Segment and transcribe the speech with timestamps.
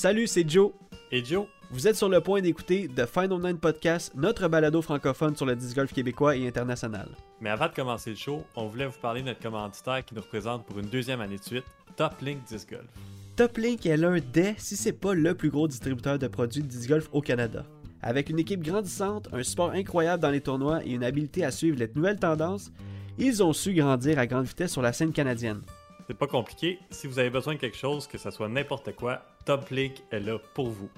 [0.00, 0.72] Salut, c'est Joe.
[1.12, 5.36] Et Joe, Vous êtes sur le point d'écouter The Final Nine Podcast, notre balado francophone
[5.36, 7.10] sur le disc golf québécois et international.
[7.38, 10.22] mais avant de commencer le show, on voulait vous parler de notre commanditaire qui nous
[10.22, 11.66] représente pour une deuxième année de suite,
[11.96, 12.88] Top Link Disc Golf.
[13.36, 16.66] Top Link est l'un des, si c'est pas le plus gros distributeur de produits de
[16.66, 17.66] disc golf au Canada.
[18.00, 21.78] Avec une équipe grandissante, un support incroyable dans les tournois et une habilité à suivre
[21.78, 22.72] les nouvelles tendances,
[23.18, 25.60] ils ont su grandir à grande vitesse sur la scène canadienne.
[26.06, 29.22] C'est pas compliqué, si vous avez besoin de quelque chose, que ce soit n'importe quoi,
[29.44, 30.90] Top Link est là pour vous.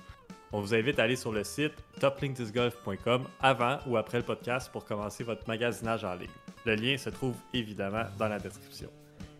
[0.53, 4.85] On vous invite à aller sur le site toplinkdiscgolf.com avant ou après le podcast pour
[4.85, 6.29] commencer votre magasinage en ligne.
[6.67, 8.91] Le lien se trouve évidemment dans la description.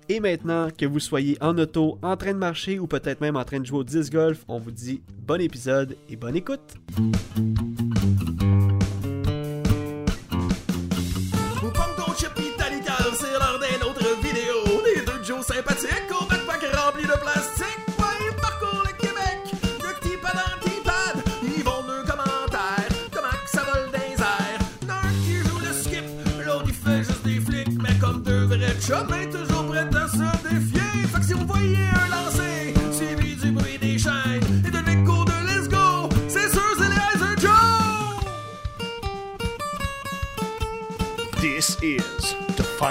[0.09, 3.45] Et maintenant, que vous soyez en auto, en train de marcher ou peut-être même en
[3.45, 6.77] train de jouer au disc golf, on vous dit bon épisode et bonne écoute.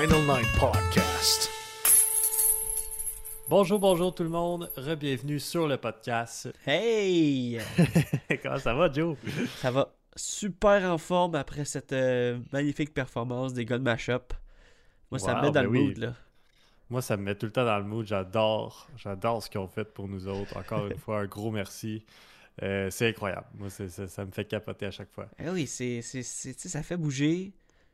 [0.02, 1.48] Final Nine Podcast.
[3.48, 6.52] Bonjour, bonjour tout le monde, re-bienvenue sur le podcast.
[6.66, 7.60] Hey!
[8.42, 9.16] Comment ça va, Joe?
[9.58, 14.34] Ça va super en forme après cette euh, magnifique performance des gars de Mashup.
[15.12, 15.88] Moi, ça me met dans ben le oui.
[15.90, 16.14] mood, là.
[16.90, 18.08] Moi, ça me met tout le temps dans le mood.
[18.08, 18.88] J'adore.
[18.98, 20.58] J'adore ce qu'ils ont fait pour nous autres.
[20.58, 22.04] Encore une fois, un gros merci.
[22.64, 23.46] Euh, c'est incroyable.
[23.54, 25.28] Moi, ça me fait capoter à chaque fois.
[25.38, 27.54] Eh oui, c'est, ça fait bouger.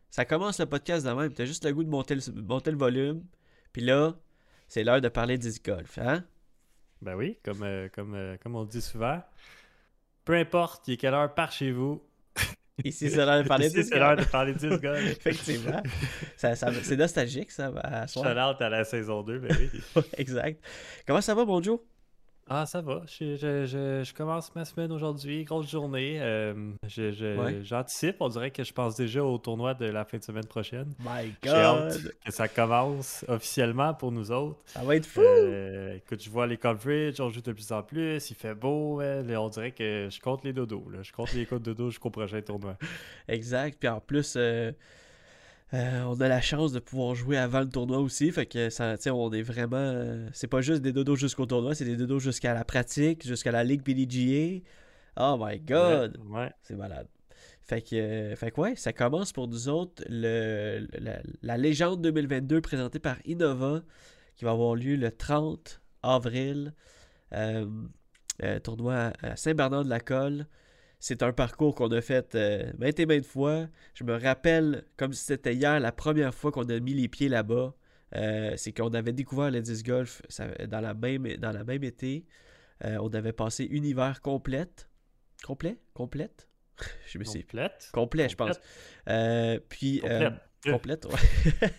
[0.10, 1.34] Ça commence le podcast de même.
[1.34, 3.24] T'as juste le goût de monter le, monter le volume.
[3.74, 4.14] Puis là,
[4.68, 6.24] c'est l'heure de parler disc golf, hein?
[7.02, 9.22] Ben oui, comme, euh, comme, euh, comme on dit souvent.
[10.26, 12.04] Peu importe, il est quelle heure par chez vous.
[12.84, 15.00] Ici, c'est l'heure de parler Ici, c'est l'heure de parler de disc golf.
[15.12, 15.82] Effectivement.
[16.36, 19.56] ça, ça- c'est nostalgique, ça, à out à la saison 2, ben
[19.96, 20.02] oui.
[20.18, 20.64] exact.
[21.06, 21.80] Comment ça va, bon Joe?
[22.50, 23.02] Ah, ça va.
[23.08, 25.44] Je, je- je- je commence ma semaine aujourd'hui.
[25.44, 26.18] Grosse journée.
[26.22, 26.54] Euh,
[26.98, 27.60] Ouais.
[27.64, 28.18] J'anticipe.
[28.22, 30.94] On dirait que je pense déjà au tournoi de la fin de semaine prochaine.
[31.00, 34.60] My J'ai hâte que ça commence officiellement pour nous autres.
[34.66, 35.20] Ça va être fou!
[35.22, 38.96] Euh, écoute, je vois les coverage, on joue de plus en plus, il fait beau,
[38.98, 41.00] ouais, là, on dirait que je compte les dodos, là.
[41.04, 42.78] je compte les codes de dodo jusqu'au prochain tournoi.
[43.28, 43.78] Exact.
[43.80, 44.72] Puis en plus, euh,
[45.74, 48.32] euh, on a la chance de pouvoir jouer avant le tournoi aussi.
[48.32, 49.78] Fait que ça, on est vraiment.
[49.78, 53.52] euh, c'est pas juste des dodos jusqu'au tournoi, c'est des dodos jusqu'à la pratique, jusqu'à
[53.52, 54.62] la Ligue PDGA.
[55.20, 56.18] Oh my god!
[56.28, 56.52] Ouais, ouais.
[56.62, 57.08] C'est malade.
[57.62, 62.02] Fait que, euh, fait que ouais, ça commence pour nous autres le, la, la légende
[62.02, 63.82] 2022 présentée par Innova
[64.38, 66.74] qui va avoir lieu le 30 avril.
[68.64, 70.48] Tournoi à à Saint-Bernard-de-la-Colle.
[71.00, 73.68] C'est un parcours qu'on a fait euh, maintes et maintes fois.
[73.94, 77.30] Je me rappelle, comme si c'était hier, la première fois qu'on a mis les pieds
[77.30, 77.74] là-bas.
[78.16, 81.84] Euh, c'est qu'on avait découvert le disc golf ça- dans, la même, dans la même
[81.84, 82.26] été.
[82.86, 84.88] Euh, on avait passé une hiver complète.
[85.44, 85.78] Complet?
[85.94, 86.48] Complète?
[87.08, 87.42] Je me sais.
[87.42, 87.90] Complète?
[87.94, 88.60] Complet, je pense.
[89.10, 90.02] Euh, puis.
[90.06, 90.30] euh,
[90.64, 91.04] Complète.
[91.06, 91.70] complète, ouais.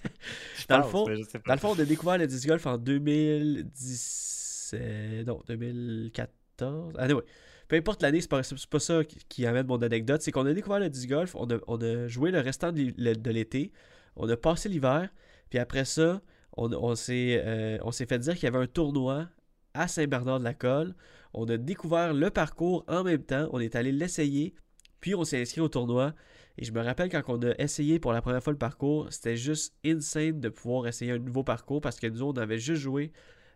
[0.68, 1.04] Dans le fond-
[1.46, 4.74] Dans le fond, on a découvert le disc golf en 2010.
[4.74, 6.94] euh, non, 2014.
[6.98, 7.22] Ah, ouais.
[7.68, 8.40] Peu importe l'année, c'est pas,
[8.70, 10.22] pas ça qui, amène mon anecdote.
[10.22, 13.72] C'est qu'on a découvert le disc golf, on a, joué le restant de l'été,
[14.16, 15.10] on a passé l'hiver,
[15.50, 16.22] puis après ça,
[16.56, 19.28] on, on s'est euh, on s'est fait dire qu'il y avait un tournoi
[19.74, 20.94] à Saint-Bernard-de-la-Colle.
[21.34, 24.54] On a découvert le parcours en même temps, on est allé l'essayer,
[25.00, 26.14] puis on s'est inscrit au tournoi.
[26.56, 29.36] Et je me rappelle quand on a essayé pour la première fois le parcours, c'était
[29.36, 33.12] juste insane de pouvoir essayer un nouveau parcours parce que nous, on avait juste joué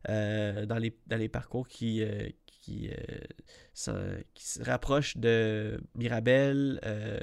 [0.09, 2.29] euh, dans, les, dans les parcours qui, euh,
[2.63, 6.81] qui, euh, qui se rapprochent de Mirabel.
[6.87, 7.19] euh,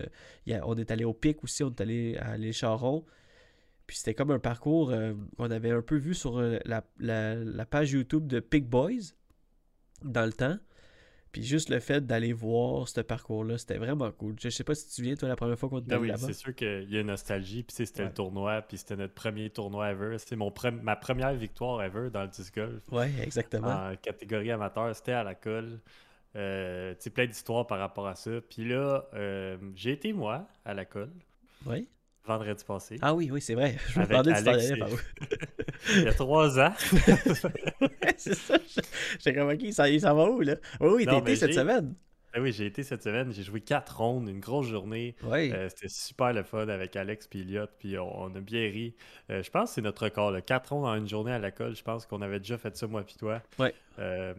[0.63, 3.05] on est allé au Pic aussi, on est allé à l'Écharon.
[3.87, 7.65] Puis c'était comme un parcours euh, qu'on avait un peu vu sur la, la- la
[7.65, 9.15] page YouTube de Pic Boys
[10.03, 10.57] dans le temps.
[11.31, 14.35] Puis juste le fait d'aller voir ce parcours-là, c'était vraiment cool.
[14.41, 16.07] Je sais pas si tu te souviens, toi, la première fois qu'on était Ben oui,
[16.07, 16.25] là-bas.
[16.25, 18.07] c'est sûr qu'il y a une nostalgie, puis c'était Ouais.
[18.07, 20.17] le tournoi, puis c'était notre premier tournoi ever.
[20.17, 22.81] C'était mon pre- ma première victoire ever dans le disc golf.
[22.91, 23.67] Ouais, exactement.
[23.91, 25.79] en catégorie amateur, c'était à la colle.
[26.35, 28.31] Euh, plein d'histoires par rapport à ça.
[28.49, 31.11] Puis là, euh, j'ai été moi à la colle
[31.65, 31.85] Ouais.
[32.37, 32.97] Vendredi passé.
[33.01, 33.75] Ah oui, oui, c'est vrai.
[33.89, 34.89] Je Alex et- par.
[35.95, 36.73] Il y a trois ans.
[38.17, 38.55] C'est ça.
[39.23, 40.55] J'ai comme, ok, ça, ça va où, là?
[40.79, 41.95] Oui, oui, mais cette semaine.
[42.31, 43.31] Ah oui, j'ai été cette semaine.
[43.33, 45.15] J'ai joué quatre rondes, une grosse journée.
[45.23, 45.51] Oui.
[45.51, 48.93] Euh, C'était super le fun avec Alex et Elliot, puis on, on a bien ri.
[49.31, 50.41] Euh, je pense que c'est notre record, là.
[50.41, 51.75] 4 rondes en une journée à la colle.
[51.75, 53.41] Je pense qu'on avait déjà fait ça, moi puis toi.
[53.57, 53.73] Ouais.
[53.97, 54.33] Euh,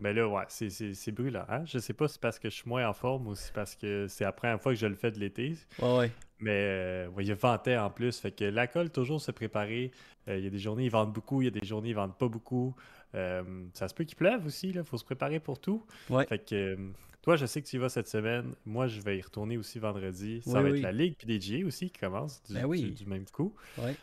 [0.00, 1.44] Mais là, ouais, c'est- brûlant.
[1.48, 1.64] Hein?
[1.66, 3.52] Je sais pas si c'est parce que je suis moins en forme ou si c'est
[3.52, 5.54] parce que c'est la première fois que je le fais de l'été.
[5.82, 6.12] Ouais, ouais.
[6.38, 8.18] Mais euh, ouais, il y a ventait en plus.
[8.20, 9.90] Fait que la colle, toujours se préparer.
[10.28, 11.42] Euh, il y a des journées, ils vendent beaucoup.
[11.42, 12.76] Il y a des journées, ils vendent pas beaucoup.
[13.16, 13.42] Euh,
[13.74, 14.68] ça se peut qu'il pleuve aussi.
[14.68, 15.84] Il faut se préparer pour tout.
[16.10, 16.26] Ouais.
[16.26, 16.76] Fait que euh,
[17.22, 18.54] toi, je sais que tu y vas cette semaine.
[18.64, 20.42] Moi, je vais y retourner aussi vendredi.
[20.42, 20.78] Ça Oui, va oui.
[20.78, 22.82] être la Ligue PDGA aussi qui commence du, Ben oui.
[22.82, 23.52] du- du même coup.
[23.78, 23.96] Ouais.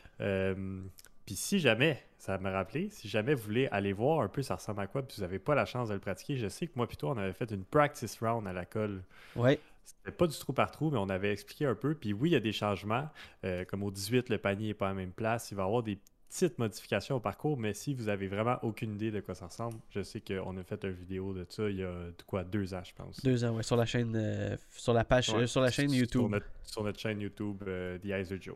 [1.25, 4.55] Puis si jamais, ça m'a rappelé, si jamais vous voulez aller voir un peu ça
[4.55, 6.73] ressemble à quoi, puis vous n'avez pas la chance de le pratiquer, je sais que
[6.75, 9.03] moi puis toi, on avait fait une practice round à la colle.
[9.35, 9.59] Ouais.
[9.83, 11.93] C'était pas du trou par trou, mais on avait expliqué un peu.
[11.93, 13.07] Puis oui, il y a des changements.
[13.43, 15.51] Euh, comme au 18, le panier n'est pas à la même place.
[15.51, 18.95] Il va y avoir des petites modifications au parcours, mais si vous avez vraiment aucune
[18.95, 21.77] idée de quoi ça ressemble, je sais qu'on a fait une vidéo de ça il
[21.77, 23.23] y a de quoi deux ans, je pense.
[23.23, 25.89] Deux ans, ouais, sur la chaîne, euh, sur la page, Ouais, euh, sur la chaîne
[25.89, 26.31] Sur YouTube.
[26.31, 28.55] notre, sur notre chaîne YouTube, euh, The Eyes of Joe.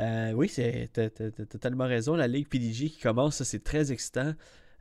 [0.00, 0.90] Euh, oui, c'est
[1.48, 2.14] totalement raison.
[2.14, 4.34] La Ligue PDG qui commence, c'est très excitant.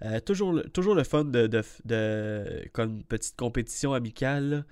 [0.04, 1.48] Euh, toujours, le- fun de,
[1.86, 4.66] de, comme petite compétition amicale.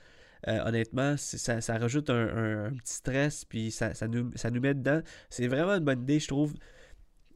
[0.50, 5.02] Euh, honnêtement, ça, rajoute un, petit stress, puis ça, nous, met dedans.
[5.30, 6.54] C'est vraiment une bonne idée, je trouve,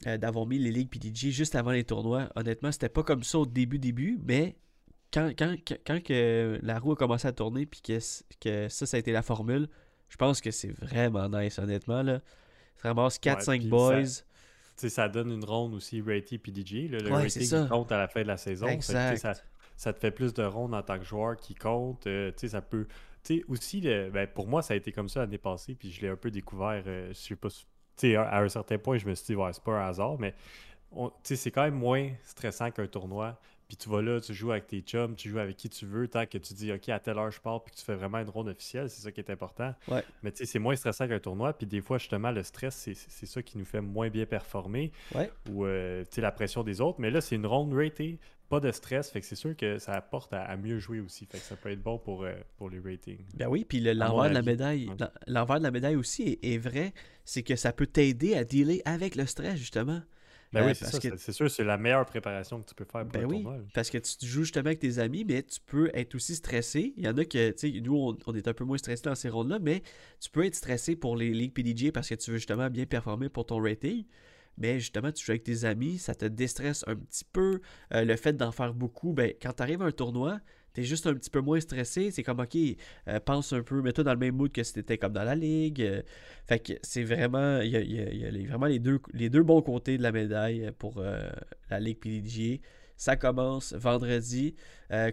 [0.06, 2.30] d'avoir mis les ligues PDG juste avant les tournois.
[2.36, 4.58] Honnêtement, c'était pas comme ça au début, début, mais
[5.14, 5.32] quand,
[6.10, 8.00] la roue a commencé à tourner, puis que,
[8.42, 9.70] que ça, ça a été la formule,
[10.10, 12.04] je pense que c'est vraiment nice, honnêtement.
[12.04, 12.22] Là.
[12.82, 14.04] Ça ramasse 4-5 puis boys.
[14.76, 16.88] Sais, ça donne une ronde aussi rated PDG.
[16.88, 17.64] là, le Ouais, rating ça.
[17.64, 18.68] qui compte à la fin de la saison.
[18.68, 19.18] Exact.
[19.18, 19.34] ça,
[19.76, 22.06] ça te fait plus de rondes en tant que joueur qui compte.
[22.08, 22.88] euh, ça peut.
[23.50, 26.10] Aussi, le- ben, pour moi, ça a été comme ça l'année passée, puis je l'ai
[26.10, 26.84] un peu découvert.
[26.88, 27.50] euh, je sais pas.
[28.30, 30.34] à un certain point, je me suis dit, ouais, c'est pas un hasard, mais
[31.24, 33.40] c'est quand même moins stressant qu'un tournoi.
[33.68, 36.08] Puis tu vas là, tu joues avec tes chums, tu joues avec qui tu veux,
[36.08, 38.20] tant que tu dis, OK, à telle heure je pars, puis que tu fais vraiment
[38.20, 39.76] une ronde officielle, c'est ça qui est important.
[39.90, 40.04] Ouais.
[40.24, 43.26] Mais tu sais, c'est moins stressant qu'un tournoi, puis des fois, justement, le stress, c'est
[43.26, 45.30] ça qui nous fait moins bien performer, Ouais.
[45.50, 47.00] ou euh, tu sais, la pression des autres.
[47.02, 49.92] Mais là, c'est une ronde ratée, pas de stress, fait que c'est sûr que ça
[49.96, 52.70] apporte à, à mieux jouer aussi, fait que ça peut être bon pour, euh, pour
[52.70, 53.20] les ratings.
[53.34, 54.90] Ben oui, puis le- l'envers de la médaille,
[55.28, 56.94] l'envers de la médaille aussi est, est vrai,
[57.26, 60.02] c'est que ça peut t'aider à dealer avec le stress justement.
[60.54, 63.04] Ben Euh, oui, c'est que- c'est- sûr, c'est la meilleure préparation que tu peux faire
[63.04, 63.58] pour Ben oui, tournoi.
[63.74, 66.94] parce que tu joues justement avec tes amis, mais tu peux être aussi stressé.
[66.96, 69.04] Il y en a que, tu sais, nous, on, on est un peu moins stressé
[69.04, 69.82] dans ces rondes-là, mais
[70.20, 73.30] tu peux être stressé pour les ligues PDG parce que tu veux justement bien performer
[73.30, 74.06] pour ton rating.
[74.58, 77.62] Mais justement, tu joues avec tes amis, ça te déstresse un petit peu.
[77.94, 80.40] Euh, le fait d'en faire beaucoup, ben, quand tu arrives à un tournoi,
[80.78, 82.12] tu es juste un petit peu moins stressé.
[82.12, 82.56] C'est comme, ok,
[83.08, 85.24] euh, pense un peu, mets-toi dans le même mood que si tu étais comme dans
[85.24, 85.82] la ligue.
[85.82, 86.04] Euh,
[86.46, 89.00] fait que c'est vraiment, il y a, y a- y a les- vraiment les deux,
[89.14, 91.28] les deux bons côtés de la médaille pour euh,
[91.72, 92.62] la ligue PDG.
[92.96, 94.54] Ça commence vendredi.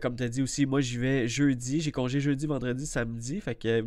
[0.03, 1.81] Comme tu as dit aussi, moi j'y vais jeudi.
[1.81, 3.41] J'ai congé jeudi, vendredi, samedi.
[3.41, 3.87] Fait que.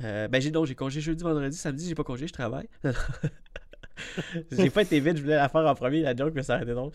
[0.00, 2.68] ben j'ai non, j'ai congé jeudi, vendredi, samedi, j'ai pas congé, je travaille.
[4.52, 6.62] j'ai pas été vite, je voulais la faire en premier, la joke, mais ça a
[6.62, 6.90] été drôle.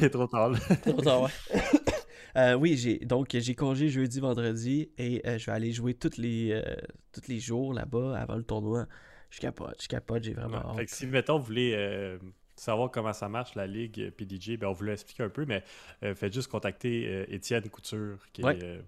[0.00, 0.52] C'est trop tard.
[0.82, 1.30] Trop tard, ouais.
[2.36, 6.16] Euh, oui, j'ai donc j'ai congé jeudi, vendredi et euh, je vais aller jouer tous
[6.16, 6.62] les, euh,
[7.12, 8.86] tous les jours là-bas avant le tournoi.
[9.30, 10.70] Je capote, je capote, j'ai vraiment Ouais.
[10.70, 10.76] hâte.
[10.76, 12.18] Fait que si, mettons, vous voulez
[12.56, 15.62] savoir comment ça marche, la Ligue PDG, ben, on vous l'a expliqué un peu, mais
[16.14, 18.80] faites juste contacter Étienne Couture, qui, est,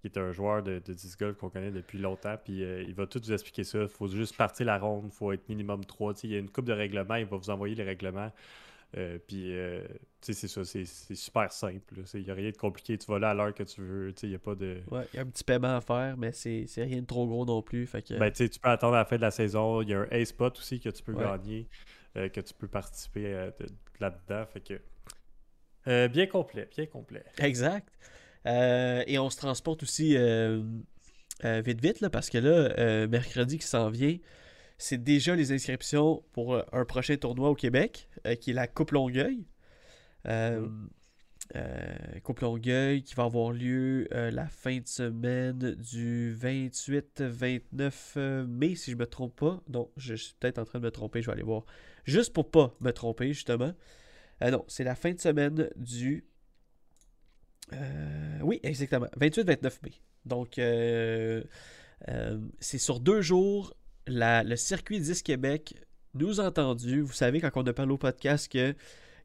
[0.00, 2.94] qui est un joueur de, de disc golf qu'on connaît depuis longtemps, puis euh, il
[2.94, 3.82] va tout vous expliquer ça.
[3.82, 6.14] Il faut juste partir la ronde, il faut être minimum 3.
[6.24, 8.30] Il y a une coupe de règlements, il va vous envoyer les règlements.
[8.96, 9.82] Euh, puis, euh,
[10.20, 11.94] tu sais, c'est ça, c'est super simple.
[12.14, 12.96] Il n'y a rien de compliqué.
[12.96, 14.12] Tu vas là à l'heure que tu veux.
[14.12, 14.82] Tu sais, il n'y a pas de.
[14.90, 17.44] Ouais, il y a un petit paiement à faire, mais c'est rien de trop gros
[17.44, 17.86] non plus.
[17.88, 19.82] Fait que, Ben, tu sais, tu peux attendre à la fin de la saison.
[19.82, 21.24] Il y a un A-spot aussi que tu peux Ouais.
[21.24, 21.68] gagner,
[22.16, 23.22] euh, que tu peux participer
[23.58, 23.66] de-
[23.98, 24.46] là-dedans.
[24.46, 26.06] Fait que.
[26.08, 27.24] bien complet, bien complet.
[27.38, 27.88] Exact.
[28.46, 30.16] Et on se transporte aussi
[31.42, 34.16] vite vite, là, parce que là, euh, mercredi qui s'en vient,
[34.84, 38.66] c'est déjà les inscriptions pour euh, un prochain tournoi au Québec, euh, qui est la
[38.66, 39.46] Coupe Longueuil.
[40.26, 40.68] Euh,
[41.56, 48.90] euh, Coupe Longueuil qui va avoir lieu la fin de semaine du 28-29 mai, si
[48.90, 49.62] je me trompe pas.
[49.70, 51.64] Non, je suis peut-être en train de me tromper, je vais aller voir.
[52.04, 53.72] Juste pour pas me tromper, justement.
[54.42, 56.26] Non, c'est la fin de semaine du
[58.42, 59.06] oui, exactement.
[59.18, 59.92] 28-29 mai.
[60.26, 60.60] Donc,
[62.60, 63.74] c'est sur deux jours.
[64.06, 65.74] Le circuit 10 Québec
[66.14, 67.00] nous a entendus.
[67.00, 68.74] Vous savez, quand on a parlé au podcast, que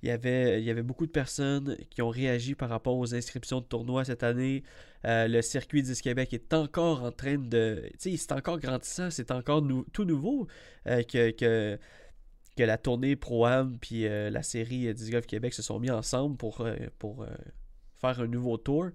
[0.02, 3.14] il y, avait, il y avait beaucoup de personnes qui ont réagi par rapport aux
[3.14, 4.64] inscriptions de tournois cette année.
[5.06, 7.84] Euh, le circuit 10 Québec est encore en train de.
[8.00, 10.48] Tu sais, c'est encore grandissant, c'est encore tout nouveau
[10.88, 11.78] euh, que, que,
[12.56, 15.92] que la tournée Pro-Am puis euh, la série euh, 10 Golf Québec se sont mis
[15.92, 16.66] ensemble pour,
[16.98, 17.26] pour
[18.00, 18.90] faire un nouveau tour.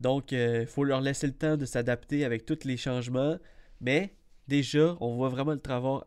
[0.00, 3.36] Donc, il faut leur laisser le temps de s'adapter avec tous les changements.
[3.80, 4.12] Mais
[4.48, 5.60] déjà, on voit vraiment le,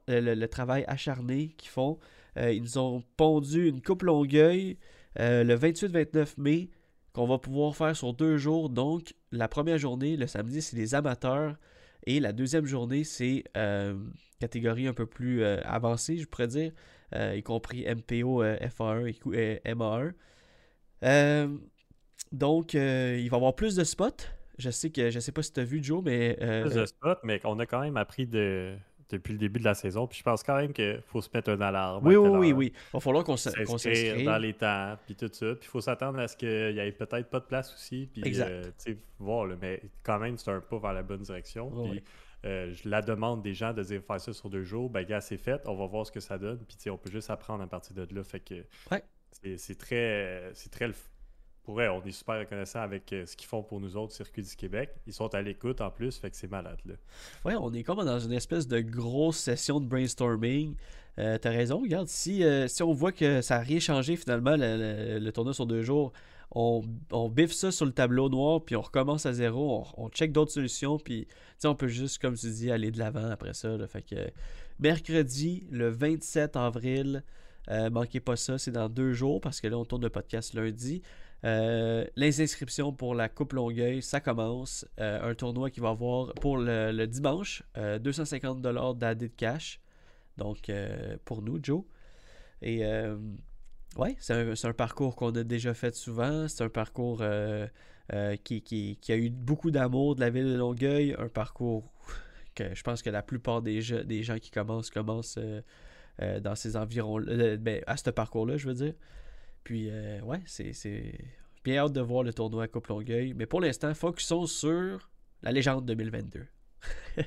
[0.09, 1.99] euh, travail acharné qu'ils font.
[2.37, 4.77] Euh, ils nous ont pondu une coupe longueuil
[5.19, 6.69] euh, le 28-29 mai
[7.13, 8.69] qu'on va pouvoir faire sur deux jours.
[8.69, 11.55] Donc, la première journée, le samedi, c'est les amateurs.
[12.05, 13.43] Et la deuxième journée, c'est
[14.39, 16.71] catégorie un peu plus avancée, je pourrais dire,
[17.13, 20.13] y compris MPO, euh, FA1 et cou- euh, MA1.
[21.03, 21.47] Euh,
[22.31, 24.25] donc, il va y avoir plus de spots.
[24.61, 27.39] Je sais que je sais pas si tu as vu Joe, mais euh, spots, mais
[27.43, 28.75] on a quand même appris de,
[29.09, 30.07] depuis le début de la saison.
[30.07, 32.05] Puis je pense quand même qu'il faut se mettre une alarme.
[32.05, 32.73] oui, oui, oui, oui.
[32.75, 34.23] Il va falloir qu'on s'inscrive.
[34.25, 35.55] dans les temps, puis tout ça.
[35.55, 38.09] Puis il faut s'attendre à ce qu'il y ait peut-être pas de place aussi.
[38.13, 38.49] Puis, Exact.
[38.49, 41.69] euh, tu sais, voir, là, mais quand même, c'est un pas vers la bonne direction.
[41.89, 42.03] Puis
[42.45, 44.89] euh, je la demande des gens de dire faire ça sur deux jours.
[44.89, 45.61] Ben, gars, c'est fait.
[45.65, 46.57] On va voir ce que ça donne.
[46.67, 48.23] Puis, tu sais, on peut juste apprendre à partir de là.
[48.23, 49.03] Fait que Ouais.
[49.57, 50.49] c'est très.
[50.53, 50.89] C'est très.
[51.63, 54.41] Pour vrai, on est super reconnaissant avec euh, ce qu'ils font pour nous autres, Circuit
[54.41, 54.89] du Québec.
[55.05, 56.79] Ils sont à l'écoute en plus, fait que c'est malade.
[56.85, 56.95] Là.
[57.45, 60.75] Ouais, on est comme dans une espèce de grosse session de brainstorming.
[61.19, 64.55] Euh, T'as raison, regarde, si, euh, si on voit que ça n'a rien changé finalement,
[64.57, 66.13] le, tournoi sur deux jours,
[66.49, 70.31] on, on biffe ça sur le tableau noir, puis on recommence à zéro, on, check
[70.31, 71.27] d'autres solutions, puis
[71.63, 73.77] on peut juste, comme tu dis, aller de l'avant après ça.
[73.87, 74.31] Fait que
[74.79, 77.23] mercredi, le 27 avril,
[77.69, 81.03] manquez pas ça, c'est dans deux jours, parce que là, on tourne le podcast lundi.
[81.43, 84.85] Euh, les inscriptions pour la Coupe Longueuil, ça commence.
[84.99, 89.79] Euh, un tournoi qui va avoir pour le, dimanche euh, 250$ d'AD de cash.
[90.37, 91.83] Donc, euh, pour nous, Joe.
[92.61, 93.17] Et euh,
[93.97, 96.47] ouais, c'est un, parcours qu'on a déjà fait souvent.
[96.47, 97.67] C'est un parcours euh,
[98.13, 101.15] euh, qui, a eu beaucoup d'amour de la ville de Longueuil.
[101.17, 101.89] Un parcours
[102.55, 105.61] que je pense que la plupart des, gens qui commencent commencent euh,
[106.21, 108.93] euh, dans ces environs ben, à ce parcours-là, je veux dire.
[109.63, 111.13] Puis, euh, ouais, c'est c'est
[111.63, 113.33] bien hâte de voir le tournoi à Coupe Longueuil.
[113.33, 115.09] Mais pour l'instant, focusons sur
[115.41, 116.45] la légende 2022.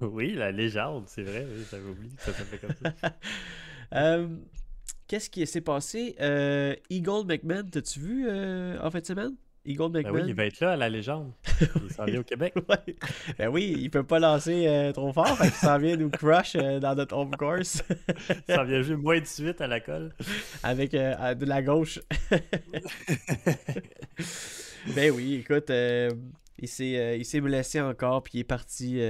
[0.00, 1.46] Oui, la légende, c'est vrai.
[1.48, 3.16] Oui, j'avais oublié que ça s'appelait comme ça.
[3.92, 4.28] Euh,
[5.06, 6.16] Qu'est-ce qui s'est passé?
[6.20, 9.36] Euh, Eagle McMahon, t'as-tu vu en fin de semaine?
[9.66, 10.14] Eagle Ben McMahon?
[10.22, 11.32] oui, il va être là à la légende.
[11.60, 12.54] Il s'en vient au Québec.
[12.68, 12.96] Ouais.
[13.38, 16.56] Ben oui, il peut pas lancer euh, trop fort, fait qu'il s'en vient nous crush
[16.56, 17.82] euh, dans notre home course
[18.48, 20.12] Il s'en vient juste moins de suite à la colle.
[20.62, 22.00] avec euh, de la gauche.
[24.94, 29.00] ben oui, écoute, il s'est il blessé encore puis il est parti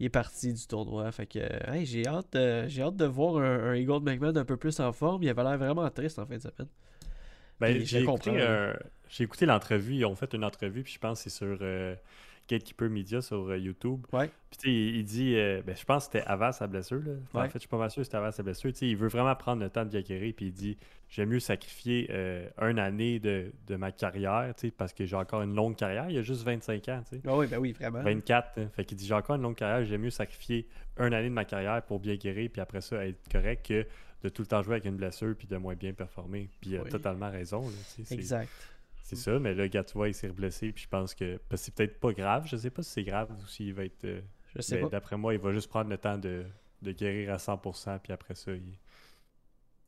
[0.00, 1.10] il est parti du tournoi.
[1.12, 1.38] Fait que
[1.70, 4.78] hey, j'ai hâte euh, j'ai hâte de voir un, un Eagle McMahon un peu plus
[4.80, 5.22] en forme.
[5.22, 6.68] Il avait l'air vraiment triste en fin de semaine.
[7.60, 8.76] Ben, j'ai écouté, un-
[9.16, 9.94] j'ai écouté l'entrevue.
[9.94, 11.94] Ils ont fait une entrevue, puis je pense que c'est sur euh,
[12.48, 14.04] Gatekeeper Media sur euh, YouTube.
[14.12, 14.28] Ouais.
[14.50, 16.98] Puis tu sais, il, il dit, euh, ben, je pense que c'était avant sa blessure.
[17.04, 17.12] Là.
[17.24, 17.46] Enfin, Ouais.
[17.46, 18.72] En fait, je suis pas mal sûr que c'était avant sa blessure.
[18.72, 20.76] Tu sais, il veut vraiment prendre le temps de bien guérir, puis il dit,
[21.08, 25.16] j'aime mieux sacrifier euh, une année de, de ma carrière, tu sais, parce que j'ai
[25.16, 26.10] encore une longue carrière.
[26.10, 27.22] Il a juste 25 ans, tu sais.
[27.26, 28.02] Ah oui, ben oui, vraiment.
[28.02, 28.58] 24.
[28.58, 28.68] hein.
[28.74, 30.66] Fait qu'il dit j'ai encore une longue carrière, j'aime mieux sacrifier
[30.98, 33.86] une année de ma carrière pour bien guérir puis après ça être correct que
[34.22, 36.48] de tout le temps jouer avec une blessure puis de moins bien performer.
[36.60, 36.90] Puis il a Oui.
[36.90, 37.62] totalement raison.
[37.62, 38.48] là, Exact.
[39.04, 41.74] C'est ça, mais là, vois, il s'est reblessé puis je pense que parce que c'est
[41.74, 42.46] peut-être pas grave.
[42.46, 44.04] Je sais pas si c'est grave ou s'il va être.
[44.04, 44.20] euh,
[44.56, 44.88] Je sais mais pas.
[44.88, 46.44] D'après moi, il va juste prendre le temps de,
[46.82, 48.78] de guérir à 100% puis après ça, il,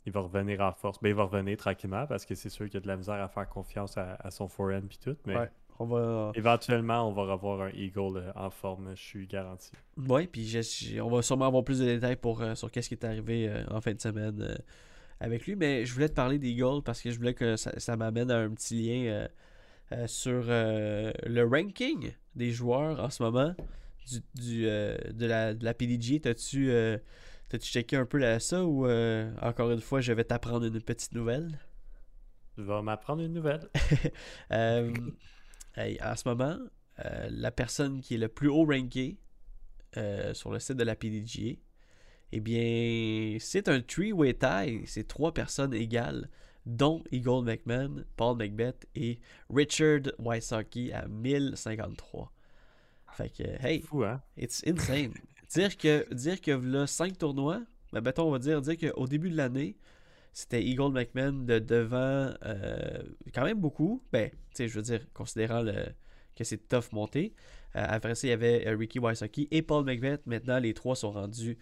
[0.05, 0.99] il va revenir en force.
[1.01, 3.15] Ben, il va revenir tranquillement parce que c'est sûr qu'il y a de la misère
[3.23, 5.17] à faire confiance à, à son forehand puis tout.
[5.25, 5.51] Mais Ouais.
[5.79, 9.71] On va éventuellement, on va revoir un Eagle euh, en forme, je suis garanti.
[10.09, 10.59] Ouais, puis
[11.03, 13.63] on va sûrement avoir plus de détails pour, euh, sur qu'est-ce qui est arrivé euh,
[13.69, 14.57] en fin de semaine
[15.21, 15.57] avec lui.
[15.57, 18.39] Mais je voulais te parler d'Eagle parce que je voulais que ça, ça m'amène à
[18.39, 19.29] un petit lien euh,
[19.93, 23.55] euh, sur euh, le ranking des joueurs en ce moment
[24.07, 26.21] du, du, de, la, de la PDG.
[26.21, 27.01] T'as-tu
[27.59, 28.89] checké un peu là, ça ou
[29.41, 31.59] encore une fois je vais t'apprendre une petite nouvelle?
[32.57, 33.69] Tu vas m'apprendre une nouvelle.
[34.53, 34.93] Euh,
[35.77, 36.57] hey, en ce moment,
[37.05, 39.19] euh, la personne qui est le plus haut ranké
[39.97, 41.59] euh, sur le site de la PDGA,
[42.33, 44.83] eh bien, c'est un three-way tie.
[44.87, 46.29] C'est trois personnes égales,
[46.65, 52.33] dont Eagle McMahon, Paul Macbeth et Richard Wysocki à 1053.
[53.13, 54.21] Fait que, hey, Fou, hein?
[54.37, 55.15] It's insane.
[55.55, 59.31] dire que dire que là 5 tournois, ben mettons on va dire dire qu'au début
[59.31, 59.77] de l'année,
[60.33, 63.03] c'était Eagle McMahon de devant euh,
[63.33, 64.03] quand même beaucoup.
[64.13, 65.87] Ben, tu sais, je veux dire, considérant le,
[66.35, 67.35] que c'est tough monté.
[67.75, 70.27] Euh, après ça, il y avait euh, Ricky Wysocki et Paul McBeth.
[70.27, 71.57] Maintenant, les trois sont rendus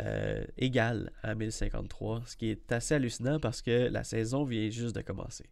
[0.00, 4.94] euh, égales à 1053, ce qui est assez hallucinant parce que la saison vient juste
[4.96, 5.46] de commencer.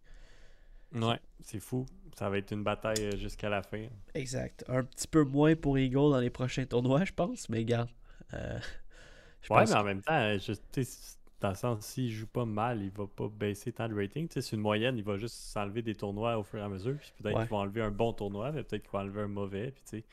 [0.95, 1.87] Ouais, c'est fou.
[2.19, 3.87] Ça va être une bataille euh, jusqu'à la fin.
[4.15, 4.65] Exact.
[4.69, 7.89] Un petit peu moins pour Eagle dans les prochains tournois, je pense, mais regarde.
[8.35, 8.59] euh,
[9.51, 12.27] Ouais, pense mais en même temps, euh, je, tu sais, dans le sens, s'il joue
[12.29, 14.29] pas mal, il va pas baisser tant de rating.
[14.29, 16.69] Tu sais, C'est une moyenne, il va juste s'enlever des tournois au fur et à
[16.69, 16.97] mesure.
[16.99, 17.43] Puis peut-être Ouais.
[17.43, 19.73] qu'il va enlever un bon tournoi, mais peut-être qu'il va enlever un mauvais.
[19.73, 20.05] Puis tu sais,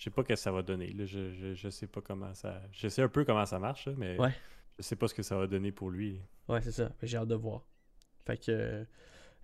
[0.00, 0.94] je sais pas ce que ça va donner.
[0.94, 1.04] Là.
[1.04, 2.62] Je, je, je sais pas comment ça.
[2.72, 4.32] Je sais un peu comment ça marche, là, mais Ouais.
[4.78, 6.18] je sais pas ce que ça va donner pour lui.
[6.48, 6.90] Ouais, c'est ça.
[7.02, 7.66] J'ai hâte de voir.
[8.24, 8.86] Fait que.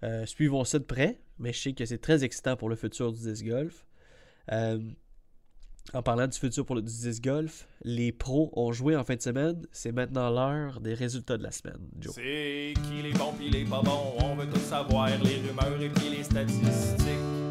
[0.02, 3.12] Euh, suivons ça de près, mais je sais que c'est très excitant pour le futur
[3.12, 3.86] du disc golf.
[4.50, 4.78] Euh,
[5.92, 9.16] en parlant du futur pour le du disc golf, les pros ont joué en fin
[9.16, 9.66] de semaine.
[9.72, 12.14] C'est maintenant l'heure des résultats de la semaine, Joe.
[12.14, 15.90] C'est qui les bons pis les pas bons, on veut tout savoir, les rumeurs et
[15.90, 17.45] puis les statistiques.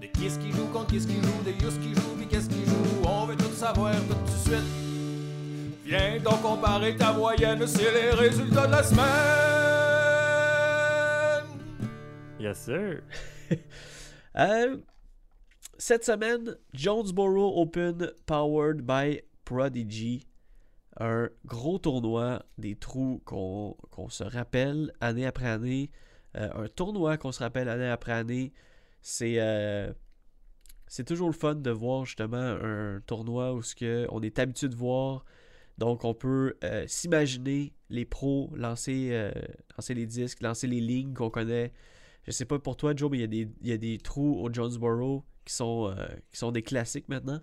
[0.00, 2.26] De qui est-ce qui joue, contre qui est-ce qui joue, de yous qui joue, puis
[2.26, 4.64] qu'est-ce qui joue, on veut tout savoir tout de suite.
[5.84, 9.08] Viens donc comparer ta moyenne, c'est les résultats de la semaine.
[12.38, 13.02] Yes, sir.
[14.36, 14.76] Euh,
[15.78, 20.26] cette semaine, Jonesboro Open powered by Prodigy.
[21.00, 25.90] Un gros tournoi, des trous qu'on qu'on se rappelle année après année.
[26.36, 28.52] Euh, un tournoi qu'on se rappelle année après année.
[29.02, 29.92] C'est euh,
[30.86, 34.68] c'est toujours le fun de voir justement un tournoi où ce que on est habitué
[34.68, 35.24] de voir.
[35.76, 39.30] Donc on peut euh, s'imaginer les pros lancer, euh,
[39.76, 41.72] lancer les disques, lancer les lignes qu'on connaît.
[42.24, 43.98] Je sais pas pour toi, Joe, mais il y a des, il y a des
[43.98, 45.94] trous au Jonesboro qui sont,
[46.30, 47.40] qui sont des classiques maintenant?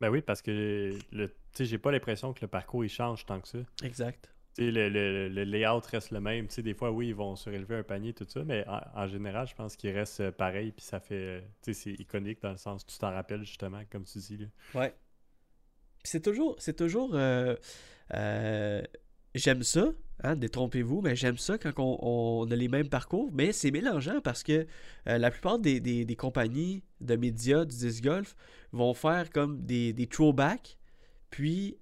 [0.00, 3.26] Ben oui, parce que le, tu sais, j'ai pas l'impression que le parcours il change
[3.26, 3.58] tant que ça.
[3.82, 4.33] Exact.
[4.56, 6.46] Le, le- le layout reste le même.
[6.46, 9.48] Tu sais, des fois, oui, ils vont surélever un panier, tout ça, mais en, général,
[9.48, 11.14] je pense qu'il reste euh, pareil, puis ça fait.
[11.14, 11.40] euh,
[11.72, 14.36] c'est iconique dans le sens, tu t'en rappelles justement, comme tu dis.
[14.36, 14.46] Là.
[14.80, 14.94] Ouais.
[16.04, 18.82] C'est toujours, c'est toujours, euh,
[19.34, 19.86] j'aime ça,
[20.22, 21.98] hein, détrompez-vous, mais j'aime ça quand on,
[22.44, 24.66] on a les mêmes parcours, mais c'est mélangeant parce que
[25.06, 28.36] la plupart des, des- compagnies de médias du disc golf
[28.72, 30.76] vont faire comme des, des throwbacks,
[31.30, 31.78] puis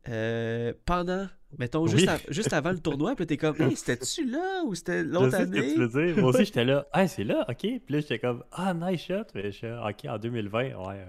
[0.85, 1.27] pendant,
[1.59, 5.03] mettons, juste, av- juste avant le tournoi, puis t'es comme, hey, c'était-tu là ou c'était
[5.03, 5.73] l'autre sais ce que année?
[5.75, 6.17] tu veux dire.
[6.23, 6.87] Moi aussi, j'étais là.
[6.93, 7.57] Ah, c'est là, ok.
[7.59, 9.25] Puis là, j'étais comme, ah, nice shot.
[9.35, 11.07] Mais je suis ok, en 2020, ouais.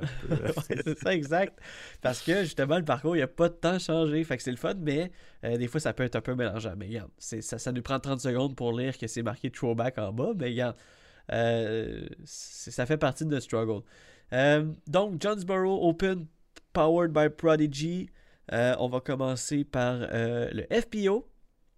[0.67, 1.59] c'est ça, exact.
[2.01, 4.23] Parce que justement, le parcours, il n'y a pas de temps changé.
[4.23, 5.11] Fait que c'est le fun, mais
[5.43, 6.73] euh, des fois, ça peut être un peu mélangeant.
[6.77, 10.11] Mais regarde, ça, ça nous prend 30 secondes pour lire que c'est marqué throwback en
[10.13, 10.31] bas.
[10.37, 10.75] Mais regarde,
[11.31, 13.81] euh, ça fait partie de notre struggle.
[14.33, 16.25] Euh, donc, Jonesboro Open,
[16.73, 18.09] powered by Prodigy.
[18.51, 21.29] Euh, on va commencer par euh, le FPO.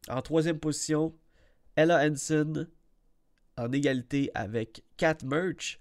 [0.10, 1.16] En troisième position,
[1.76, 2.68] Ella Hansen
[3.58, 5.80] en égalité avec Kat Merch.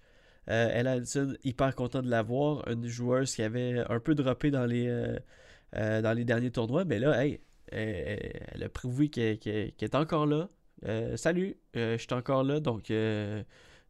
[0.50, 2.68] Euh, Ella Hansen, hyper content de la voir.
[2.68, 6.84] Une joueuse qui avait un peu droppé dans les, derniers tournois.
[6.84, 7.40] Mais là, hey,
[7.72, 10.48] elle a prouvé qu'elle est encore là.
[11.16, 12.60] Salut, je suis encore là.
[12.60, 12.92] Donc,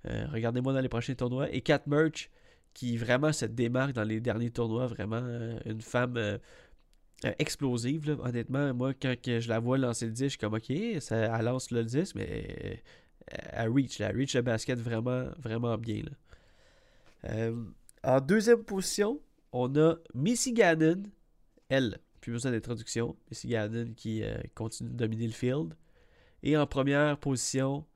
[0.05, 1.51] regardez-moi dans les prochains tournois.
[1.51, 2.31] Et Kat Merch,
[2.73, 4.87] qui vraiment se démarque dans les derniers tournois.
[4.87, 5.23] Vraiment
[5.65, 6.39] une femme
[7.39, 8.07] explosive.
[8.09, 8.17] là.
[8.23, 11.17] Honnêtement, moi, quand que je la vois lancer le disque, je suis comme, ok, ça,
[11.39, 15.77] elle lance le disque, mais euh, elle reach, là, elle reach le basket vraiment, vraiment
[15.79, 16.03] bien.
[16.03, 17.31] là.
[17.31, 17.55] Euh,
[18.03, 19.21] en deuxième position,
[19.53, 21.03] on a Missy Gannon,
[21.69, 25.75] elle, plus besoin d'introduction, Missy Gannon qui euh, continue de dominer le field.
[26.43, 27.87] Et en première position,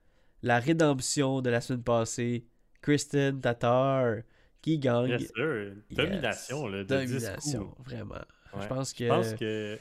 [0.43, 2.47] la rédemption de la semaine passée,
[2.81, 4.23] Kristen Tatar,
[4.63, 5.11] qui gagne.
[5.11, 5.73] Yes, sir.
[5.91, 7.85] Domination, là, de 10 Domination, coups.
[7.91, 8.25] vraiment.
[8.55, 8.63] Ouais.
[8.63, 9.05] Je pense que.
[9.05, 9.79] Je pense que.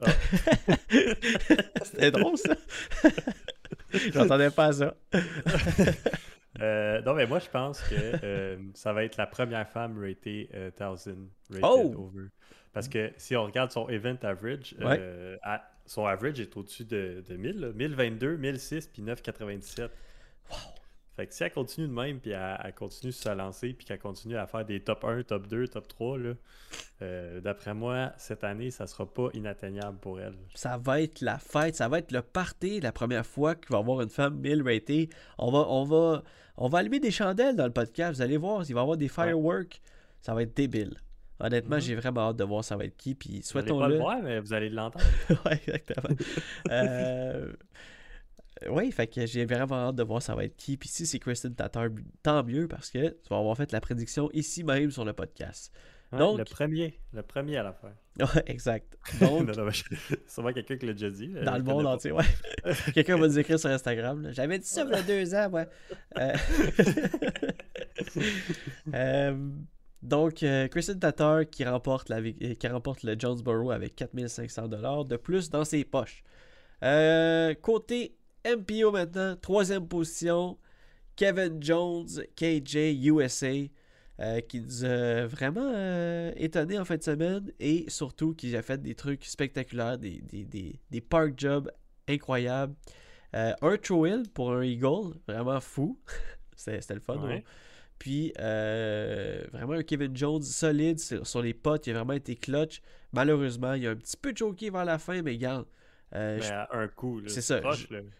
[1.84, 2.54] C'était drôle ça.
[4.12, 4.94] J'entendais pas ça.
[6.60, 10.48] Euh, non, mais moi, je pense que euh, ça va être la première femme ratée
[10.54, 11.94] euh, 1000 rated Oh!
[11.96, 12.26] over.
[12.72, 14.96] Parce que si on regarde son event average, Ouais.
[14.98, 17.68] euh, à- son average est au-dessus de, de 1000, là.
[17.72, 19.90] 1022, 1006 puis 997.
[21.20, 23.84] Fait que si elle continue de même, puis elle, elle continue de se lancer, puis
[23.84, 26.32] qu'elle continue à faire des top 1, top 2, top 3, là,
[27.02, 30.32] euh, d'après moi, cette année, ça sera pas inatteignable pour elle.
[30.54, 33.76] Ça va être la fête, ça va être le party la première fois qu'il va
[33.76, 35.10] y avoir une femme 1000 ratée.
[35.36, 36.22] On va, on va,
[36.56, 38.14] on va allumer des chandelles dans le podcast.
[38.16, 39.82] Vous allez voir, il va y avoir des fireworks.
[40.22, 40.94] Ça va être débile.
[41.38, 41.82] Honnêtement, Mhm.
[41.82, 43.14] j'ai vraiment hâte de voir ça va être qui.
[43.14, 43.96] Puis Vous allez pas le souhaitons-le.
[43.98, 45.04] voir, mais vous allez l'entendre.
[45.46, 46.16] ouais, exactement.
[46.70, 47.52] euh...
[48.68, 50.76] Oui, fait que j'ai vraiment hâte de voir ça va être qui.
[50.76, 51.88] Puis si c'est Kristen Tatar,
[52.22, 55.72] tant mieux parce que tu vas avoir fait la prédiction ici même sur le podcast.
[56.12, 57.80] Ouais, Donc- Le premier, le premier à la.
[58.20, 58.98] Ouais, exact.
[59.20, 59.84] Donc, Non, non, mais je-
[60.26, 61.32] sûrement quelqu'un qui l'a déjà dit.
[61.34, 62.24] euh, dans le monde entier, ouais.
[62.92, 64.28] Quelqu'un va nous écrire sur Instagram.
[64.32, 65.64] J'avais dit ça il y a deux ans, moi.
[66.18, 66.34] Euh,
[68.94, 69.48] euh,
[70.02, 74.68] Donc, euh, Kristen Tatar qui remporte, la, euh, qui remporte le Jonesboro avec 4500
[75.04, 76.24] de plus dans ses poches.
[76.82, 80.58] Euh, côté MPO maintenant, troisième position,
[81.16, 83.52] Kevin Jones, KJ USA,
[84.20, 88.62] euh, qui nous a vraiment euh, étonné en fin de semaine et surtout qui a
[88.62, 91.70] fait des trucs spectaculaires, des, des, des, des park jobs
[92.08, 92.74] incroyables.
[93.34, 95.98] Euh, un throw-in pour un Eagle, vraiment fou.
[96.56, 97.16] C'était le fun.
[97.18, 97.28] Ouais.
[97.28, 97.44] ouais.
[97.98, 102.34] Puis euh, vraiment un Kevin Jones solide sur, sur les potes, il a vraiment été
[102.34, 102.80] clutch.
[103.12, 105.66] Malheureusement, il a un petit peu choqué vers la fin, mais regarde,
[106.14, 107.60] euh, Mais à un coup, C'est ça.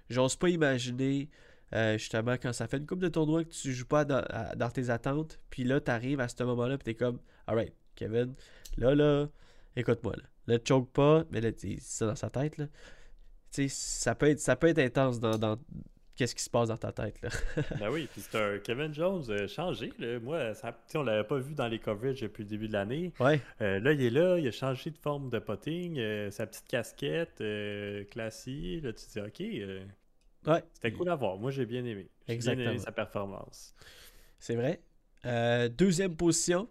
[0.08, 1.28] J'ose pas imaginer
[1.72, 4.56] Euh, justement, quand ça fait une coupe de tournoi que tu joues pas dans, à-
[4.56, 8.34] dans tes attentes, puis là, t'arrives à ce moment-là, puis t'es comme, alright, Kevin,
[8.76, 9.28] là, là,
[9.76, 10.24] écoute-moi, là.
[10.48, 12.66] Là, choke pas, mais là, ça dans sa tête, là.
[13.52, 15.58] Tu sais, ça peut être, ça peut être intense dans, dans
[16.20, 17.30] qu'est-ce qui se passe dans ta tête, là.
[17.80, 19.90] Ben oui, puis c'est un Kevin Jones euh, changé.
[19.98, 20.20] Là.
[20.20, 23.14] Moi, ça, on l'avait pas vu dans les coverages depuis le début de l'année.
[23.18, 26.46] Ouais, Euh, là, il est là, il a changé de forme de potting, euh, sa
[26.46, 27.42] petite casquette
[28.10, 28.84] classique.
[28.84, 30.62] Là, tu te dis, OK, ouais.
[30.74, 31.38] c'était cool à voir.
[31.38, 32.10] Moi, j'ai bien aimé.
[32.28, 33.74] J'ai bien aimé sa performance.
[34.38, 34.82] C'est vrai.
[35.70, 36.68] Deuxième position.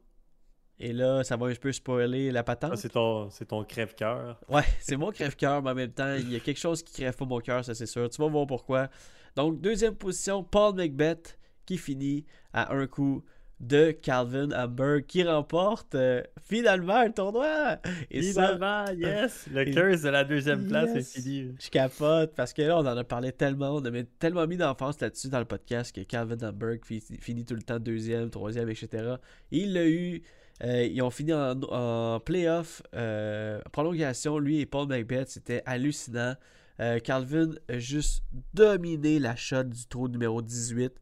[0.82, 2.76] Et là, ça va un peu spoiler la patente.
[2.76, 4.40] Ça, c'est ton, c'est ton crève-cœur.
[4.48, 7.16] Ouais, c'est mon crève-cœur, mais en même temps, il y a quelque chose qui crève
[7.18, 8.08] pas mon cœur, ça c'est sûr.
[8.10, 8.90] Tu vas voir pourquoi.
[9.36, 13.24] Donc, deuxième position, Paul McBeth qui finit à un coup
[13.60, 17.78] de Calvin Hamburg qui remporte euh, finalement le tournoi.
[18.10, 19.48] Et ça, Finalement, yes!
[19.54, 21.18] Le Et- curse de la deuxième place Yes.
[21.18, 21.56] est fini.
[21.60, 24.56] je capote parce que là, on en a parlé tellement, on a mis tellement mis
[24.56, 28.70] d'enfance là-dessus dans le podcast que Calvin Hamburg fi- finit tout le temps deuxième, troisième,
[28.70, 29.16] etc.
[29.52, 30.22] Il l'a eu.
[30.64, 34.40] euh, ils ont fini en, en playoff, euh, prolongation.
[34.40, 36.36] Lui et Paul McBeth, c'était hallucinant.
[36.80, 40.94] Euh, Calvin a juste dominé la shot du trou numéro 18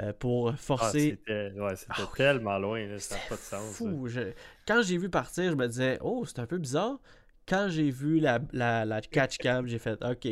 [0.00, 1.18] euh, pour Ah, forcer.
[1.24, 2.16] c'était ouais, c'était Ah oui.
[2.16, 3.76] tellement loin, là, ça n'a pas de sens.
[3.76, 4.06] fou.
[4.08, 4.32] Je-
[4.66, 6.98] Quand j'ai vu partir, je me disais, oh, c'est un peu bizarre.
[7.46, 10.28] Quand j'ai vu la, la, la catch cam, j'ai fait, ok,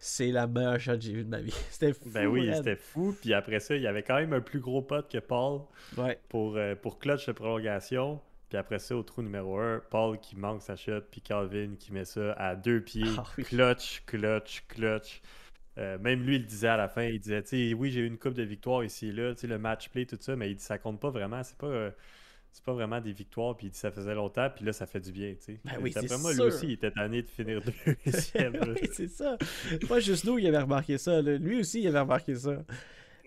[0.00, 1.54] c'est la meilleure shot que j'ai vue de ma vie.
[1.70, 2.10] C'était fou.
[2.12, 3.14] Ben oui, c'était fou.
[3.20, 5.60] Puis après ça, il y avait quand même un plus gros pote que Paul
[5.96, 6.18] Ouais.
[6.28, 8.20] pour, euh, pour clutch de prolongation.
[8.48, 11.92] Puis après ça, au trou numéro 1, Paul qui manque sa shot, puis Calvin qui
[11.92, 13.04] met ça à deux pieds.
[13.18, 13.44] Ah oui.
[13.44, 15.20] Clutch, clutch, clutch.
[15.78, 18.06] Euh, même lui, il disait à la fin, il disait, tu sais, oui, j'ai eu
[18.06, 20.50] une coupe de victoires ici et là, tu sais, le match play, tout ça, mais
[20.50, 21.90] il dit, ça compte pas vraiment, c'est pas, euh,
[22.50, 24.98] c'est pas vraiment des victoires, puis il dit, ça faisait longtemps, puis là, ça fait
[24.98, 25.60] du bien, tu sais.
[25.64, 26.44] Ben oui, c'est moi, sûr.
[26.44, 27.60] lui aussi, il était tanné de finir
[28.04, 28.56] deuxième.
[28.66, 29.36] oui, c'est ça.
[29.88, 31.22] Pas juste nous, il avait remarqué ça.
[31.22, 31.36] là.
[31.36, 32.64] Lui aussi, il avait remarqué ça.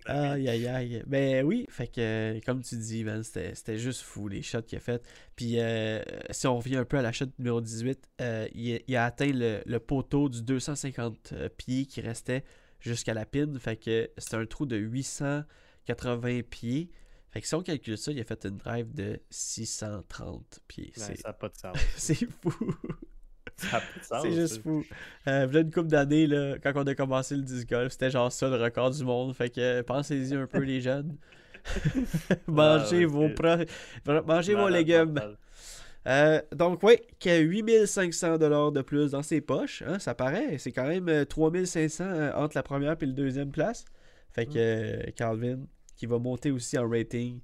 [0.05, 1.03] Aïe, aïe, aïe.
[1.05, 4.81] Ben oui, fait que, comme tu dis, man, c'était juste fou, les shots qu'il a
[4.81, 5.03] fait.
[5.35, 8.79] Puis, euh, si on revient un peu à la shot numéro 18, euh, il, a,
[8.87, 12.43] il a atteint le, le poteau du 250 euh, pieds qui restait
[12.79, 13.47] jusqu'à la pin.
[13.59, 16.89] Fait que c'était un trou de 880 pieds.
[17.29, 20.91] Fait que si on calcule ça, il a fait une drive de 630 pieds.
[20.97, 21.77] Ben, C'est- ça n'a pas de sens.
[21.95, 22.53] C'est fou.
[23.57, 24.83] C'est juste fou.
[25.27, 28.31] Euh, v'là une couple d'années, là, quand on a commencé le disc golf, c'était genre
[28.31, 29.35] ça le record du monde.
[29.35, 31.17] Fait que euh, pensez-y un peu, les jeunes.
[32.47, 35.19] mangez Ah, ouais, vos, pro- mangez vos légumes.
[36.07, 38.37] Euh, donc, oui, qui a 8500
[38.71, 39.83] de plus dans ses poches.
[39.85, 40.57] hein, ça paraît.
[40.57, 43.85] C'est quand même euh, 3500 euh, entre la première et la deuxième place.
[44.31, 45.59] Fait que euh, Calvin,
[45.95, 47.39] qui va monter aussi en rating,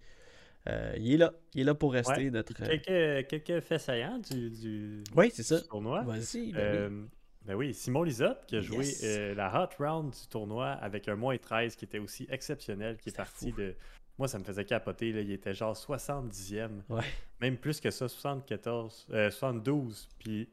[0.68, 1.34] euh, il est là.
[1.54, 2.54] Il est là pour rester Ouais, notre.
[2.62, 5.60] euh, Quelques, quelques faits saillants du, du, Oui, c'est ça.
[5.60, 6.02] du tournoi.
[6.04, 6.52] Vas-y.
[6.52, 6.54] ben oui.
[6.58, 7.04] Euh,
[7.46, 11.16] ben oui, Simon Lisotte qui a joué euh, la hot round du tournoi avec un
[11.16, 13.58] moins 13 qui était aussi exceptionnel, qui est parti fou.
[13.58, 13.76] de.
[14.18, 15.12] Moi, ça me faisait capoter.
[15.14, 15.22] Là.
[15.22, 16.70] Il était genre 70e.
[16.90, 17.04] Ouais.
[17.40, 20.10] Même plus que ça, 74, euh, 72.
[20.20, 20.50] Puis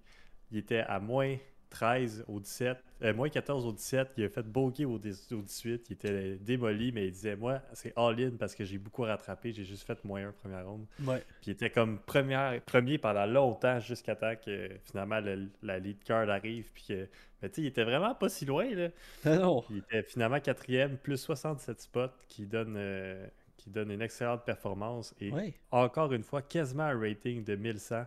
[0.53, 1.37] il était à moins
[1.75, 2.79] 13 au 17.
[3.03, 4.13] euh, moins 14 au 17.
[4.17, 5.87] Il a fait bogey au, 10 au 18.
[5.91, 9.53] Il était démoli, mais il disait Moi, c'est all-in parce que j'ai beaucoup rattrapé.
[9.53, 10.87] J'ai juste fait moins 1 première ronde.
[11.05, 11.23] Ouais.
[11.41, 16.03] Puis il était comme première, premier pendant longtemps jusqu'à temps que finalement le- la lead
[16.05, 16.71] card arrive.
[16.73, 17.09] Puis que,
[17.43, 18.73] mais tu sais, il était vraiment pas si loin.
[18.75, 18.89] Là.
[19.25, 19.65] Ah non.
[19.71, 25.13] Il était finalement quatrième, plus 67 spots, qui donne, euh, qui donne une excellente performance.
[25.21, 25.55] Et Ouais.
[25.73, 28.05] encore une fois, quasiment un rating de 1100,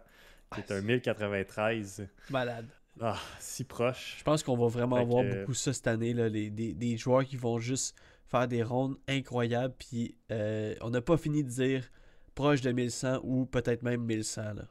[0.53, 2.07] qui est un 1093.
[2.29, 2.65] Malade.
[3.01, 4.15] Ah, si proche.
[4.19, 6.97] Je pense qu'on va vraiment voir que- beaucoup ça cette année, là, les, des, des
[6.97, 11.49] joueurs qui vont juste faire des rondes incroyables, puis euh, on n'a pas fini de
[11.49, 11.83] dire
[12.35, 14.41] proche de 1100 ou peut-être même 1100.
[14.55, 14.63] Là.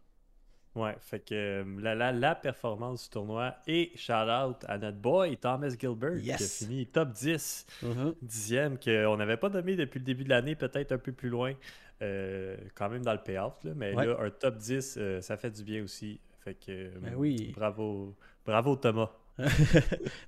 [0.74, 3.56] Ouais, fait que euh, la, la, la performance du tournoi.
[3.66, 7.66] Et shout out à notre boy Thomas Gilbert, qui a fini top 10.
[7.82, 8.14] Mhm.
[8.20, 11.54] dixième qu'on n'avait pas nommé depuis le début de l'année, peut-être un peu plus loin,
[12.02, 13.52] euh, quand même dans le payout.
[13.64, 14.04] Là, mais Ouais.
[14.06, 16.20] là, un top 10, euh, ça fait du bien aussi.
[16.46, 17.52] Fait que euh, Ben oui.
[17.56, 18.14] bravo,
[18.46, 19.10] bravo Thomas.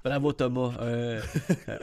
[0.04, 0.74] Bravo Thomas.
[0.80, 1.20] Un,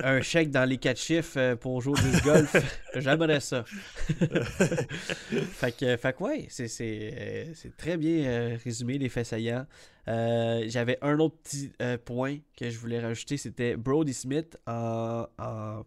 [0.03, 2.55] un chèque dans les quatre chiffres euh, pour jouer au disc golf.
[2.95, 3.63] J'aimerais ça.
[3.65, 9.25] fait que, fait que ouais, c'est, c'est, euh, c'est très bien euh, résumé les faits
[9.25, 9.65] saillants.
[10.07, 15.25] Euh, j'avais un autre petit euh, point que je voulais rajouter, c'était Brody Smith en,
[15.39, 15.81] en,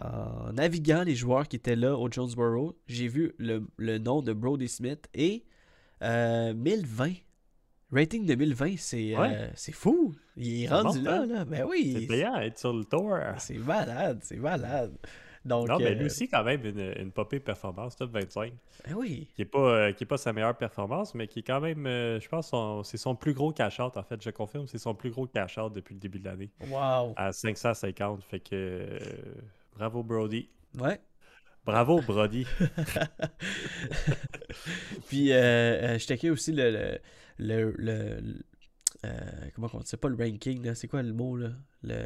[0.00, 2.76] en naviguant les joueurs qui étaient là au Jonesboro.
[2.88, 5.44] J'ai vu le, le nom de Brody Smith et
[6.02, 7.12] euh, 1020.
[7.92, 9.50] Rating de 1020, c'est, euh, Ouais.
[9.54, 10.14] c'est fou.
[10.36, 11.44] Il est rendu là, là.
[11.44, 12.06] Ben C'est oui.
[12.06, 13.16] payant être sur le tour.
[13.38, 14.92] C'est malade, c'est malade.
[15.44, 18.52] Donc, Non, mais euh, lui aussi, quand même, une, une popée performance, top 25.
[18.90, 19.26] eh oui.
[19.34, 21.86] Qui n'est pas, euh, qui est pas sa meilleure performance, mais qui est quand même,
[21.86, 22.52] euh, je pense,
[22.86, 24.22] c'est son plus gros cash-out, en fait.
[24.22, 26.50] Je confirme, c'est son plus gros cash-out depuis le début de l'année.
[26.68, 27.14] Wow.
[27.16, 28.22] À 550.
[28.22, 28.48] Fait que.
[28.52, 28.98] euh,
[29.76, 30.50] bravo, Brody.
[30.78, 31.00] Ouais.
[31.64, 32.46] Bravo, Brody.
[35.08, 36.70] Puis, euh, euh, je checkais aussi le.
[36.70, 36.98] le,
[37.40, 38.20] le, le-
[39.04, 39.18] euh,
[39.54, 40.74] comment on dit C'est pas le ranking, là.
[40.74, 41.50] C'est quoi le mot, là?
[41.82, 41.96] Le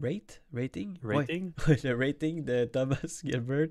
[0.00, 0.42] rate?
[0.52, 0.94] Rating?
[1.02, 1.52] Rating?
[1.68, 3.68] Ouais, le rating de Thomas Gilbert,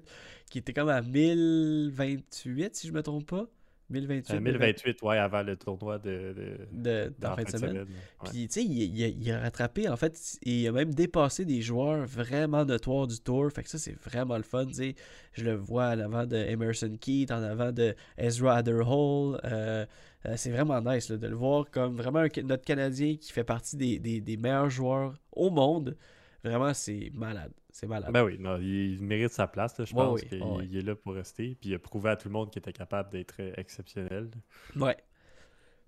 [0.49, 3.47] qui était comme à 1028, si je me trompe pas.
[3.89, 4.33] 1028.
[4.35, 6.33] Euh, 1028, ouais, avant le tournoi de.
[6.33, 6.57] de...
[6.71, 7.77] de, dans fin de semaine.
[7.79, 7.85] ouais.
[8.31, 11.45] Puis, tu sais, il, il a- il a rattrapé, en fait, il a même dépassé
[11.45, 13.51] des joueurs vraiment notoires du tour.
[13.51, 14.95] Fait que ça, c'est vraiment le fun, tu sais.
[15.33, 19.39] Je le vois en avant de Emerson Keith, en avant de Ezra Adderhall.
[19.43, 19.85] Euh,
[20.25, 23.43] euh, c'est vraiment nice là, de le voir comme vraiment un- notre Canadien qui fait
[23.43, 25.97] partie des, des- des meilleurs joueurs au monde.
[26.43, 27.53] Vraiment, c'est malade.
[27.71, 28.11] C'est malade.
[28.11, 30.65] Ben oui, non, il mérite sa place, là, je Ouais, pense oui, qu'il ouais, ouais.
[30.69, 31.55] il est là pour rester.
[31.59, 34.29] Puis il a prouvé à tout le monde qu'il était capable d'être euh, exceptionnel.
[34.75, 34.97] Ouais.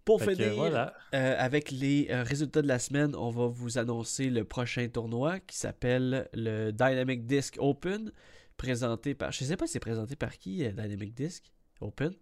[0.05, 0.93] Pour Fait que, finir, voilà.
[1.15, 5.57] euh, avec les résultats de la semaine, on va vous annoncer le prochain tournoi qui
[5.57, 8.11] s'appelle le Dynamic Disc Open,
[8.57, 9.31] présenté par.
[9.31, 12.13] Je sais pas si c'est présenté par qui, Dynamic Disc Open?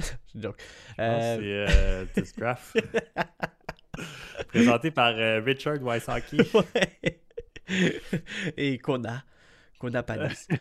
[0.34, 0.54] Je pense
[0.98, 2.78] euh, c'est euh, Discraft.
[4.48, 6.38] Présenté par euh, Richard Wysocki.
[6.54, 7.20] ouais.
[8.56, 9.24] Et Kona.
[9.78, 10.04] Kona.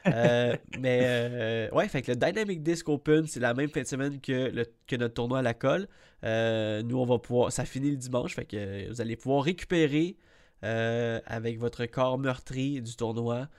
[0.07, 3.87] Euh, mais euh, ouais, fait que le Dynamic Disc Open, c'est la même fin de
[3.87, 5.87] semaine que, le, que notre tournoi à la colle.
[6.23, 7.51] Euh, nous, on va pouvoir.
[7.51, 10.17] Ça finit le dimanche, fait que vous allez pouvoir récupérer
[10.61, 13.49] avec votre corps meurtri du tournoi.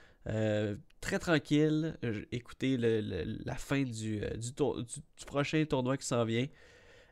[1.01, 1.97] Très tranquille.
[2.05, 6.47] Euh, Écoutez la fin du, euh, du, prochain tournoi qui s'en vient.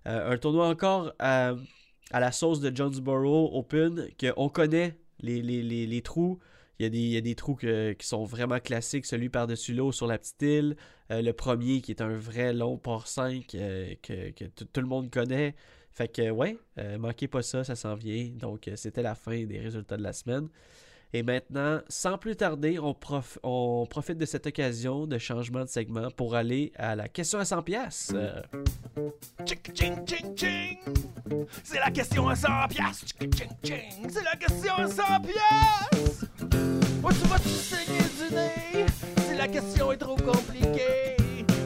[0.07, 1.55] Euh, un tournoi encore à,
[2.13, 6.39] la sauce de Jonesboro Open, qu'on connaît les, trous.
[6.79, 10.43] Il y a des, trous qui sont vraiment classiques, celui par-dessus l'eau sur la petite
[10.43, 10.77] île.
[11.11, 15.11] Le premier qui est un vrai long port 5 euh, que, que tout le monde
[15.11, 15.55] connaît.
[15.91, 16.59] Fait que ouais,
[16.99, 18.29] manquez pas ça, ça s'en vient.
[18.37, 20.49] Donc c'était la fin des résultats de la semaine.
[21.15, 25.69] Et maintenant, sans plus tarder, on, prof- on profite de cette occasion de changement de
[25.71, 28.13] segment pour aller à la question à 100 pièces.
[29.75, 30.79] Ching.
[31.65, 33.07] C'est la question à 100 piastres.
[33.21, 34.11] Ching, ching, ching.
[34.11, 36.27] C'est la question à 100 piastres.
[37.03, 38.87] Où tu vas te saigner du nez?
[39.31, 41.17] Si la question est trop compliquée.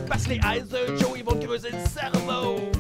[0.07, 2.71] Parce que les eyes de Joe, ils vont creuser le cerveau.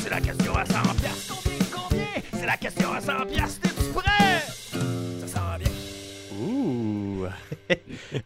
[0.00, 1.34] C'est la question à 100 piastres.
[1.42, 2.06] Combien, combien?
[2.32, 3.60] C'est la question à 100 piastres.
[3.60, 4.42] T'es-tu prêt?
[5.20, 6.38] Ça sent bien.
[6.40, 7.26] Ouh!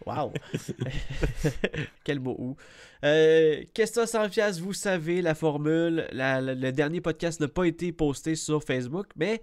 [0.07, 0.33] Wow!
[2.05, 2.57] Quel mot ou.
[3.05, 6.07] Euh, question 100 pièces, vous savez la formule.
[6.13, 9.43] La- la- le dernier podcast n'a pas été posté sur Facebook, mais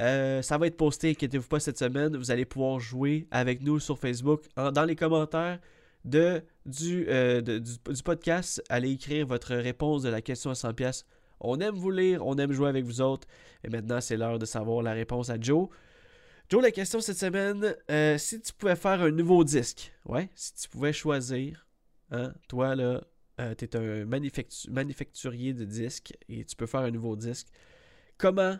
[0.00, 2.16] euh, ça va être posté, inquiétez-vous pas, cette semaine.
[2.16, 5.58] Vous allez pouvoir jouer avec nous sur Facebook en- dans les commentaires
[6.04, 8.62] de, du, euh, de- du, du podcast.
[8.68, 11.04] Allez écrire votre réponse de la question à 100 pièces.
[11.40, 13.26] On aime vous lire, on aime jouer avec vous autres.
[13.64, 15.68] Et maintenant, c'est l'heure de savoir la réponse à Joe.
[16.52, 20.52] Joe, la question cette semaine, euh, si tu pouvais faire un nouveau disque, ouais, si
[20.52, 21.66] tu pouvais choisir,
[22.10, 23.02] hein, toi là,
[23.40, 27.46] euh, tu es un manufactu- manufacturier de disques et tu peux faire un nouveau disque,
[28.18, 28.58] comment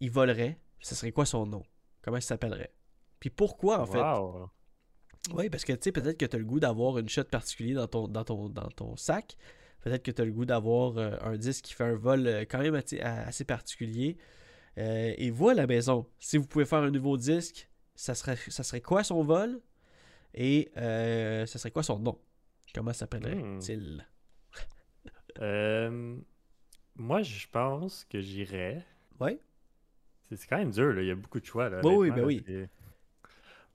[0.00, 0.60] il volerait?
[0.80, 1.62] Ce serait quoi son nom?
[2.02, 2.74] Comment il s'appellerait?
[3.18, 3.98] Puis pourquoi en fait?
[3.98, 4.50] Wow!
[5.32, 7.78] oui, parce que tu sais, peut-être que tu as le goût d'avoir une shot particulière
[7.78, 9.38] dans ton, dans ton, dans ton sac.
[9.80, 12.40] Peut-être que tu as le goût d'avoir euh, un disque qui fait un vol euh,
[12.42, 14.18] quand même assez, assez particulier.
[14.78, 16.06] Euh, et voilà à la maison.
[16.18, 19.60] Si vous pouvez faire un nouveau disque, ça serait, ça serait quoi son vol?
[20.34, 22.18] Et euh, ça serait quoi son nom?
[22.74, 24.06] Comment s'appellerait-il?
[25.40, 26.16] Euh,
[26.94, 28.84] moi, je pense que j'irais.
[29.20, 29.38] Ouais.
[30.30, 31.02] C'est quand même dur, là.
[31.02, 31.68] il y a beaucoup de choix.
[31.68, 32.44] Là, Oui, ben oui.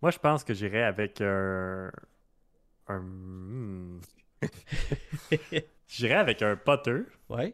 [0.02, 1.92] Moi, je pense que j'irais avec un.
[2.88, 3.00] un...
[3.00, 4.02] hmm.
[5.88, 7.54] j'irais avec un putter Ouais.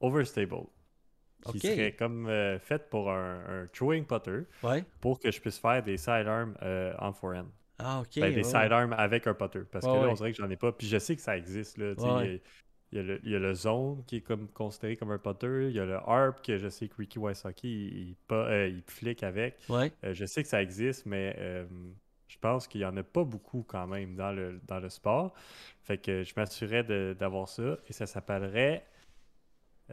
[0.00, 0.66] overstable.
[1.46, 4.84] Qui serait comme euh, fait pour un, un throwing putter Ouais.
[5.00, 7.46] pour que je puisse faire des sidearms euh, en forehand.
[7.78, 8.18] Ah, ok.
[8.20, 8.42] Ben, des ouais.
[8.42, 9.60] sidearms avec un putter.
[9.70, 10.72] Parce Ouais, que là, on dirait que j'en ai pas.
[10.72, 11.78] Puis je sais que ça existe.
[11.78, 12.40] Là, il, y a, il
[12.92, 15.68] y a le, il y a le zone qui est comme considéré comme un putter.
[15.68, 18.68] Il y a le harp que je sais que Ricky Wysocki il, il, pas- euh,
[18.68, 19.58] il flique avec.
[19.70, 21.36] Euh, je sais que ça existe, mais
[22.26, 25.32] je pense qu'il y en a pas beaucoup quand même dans le, dans le sport.
[25.82, 27.78] Fait que je m'assurerais de- d'avoir ça.
[27.88, 28.84] Et ça s'appellerait.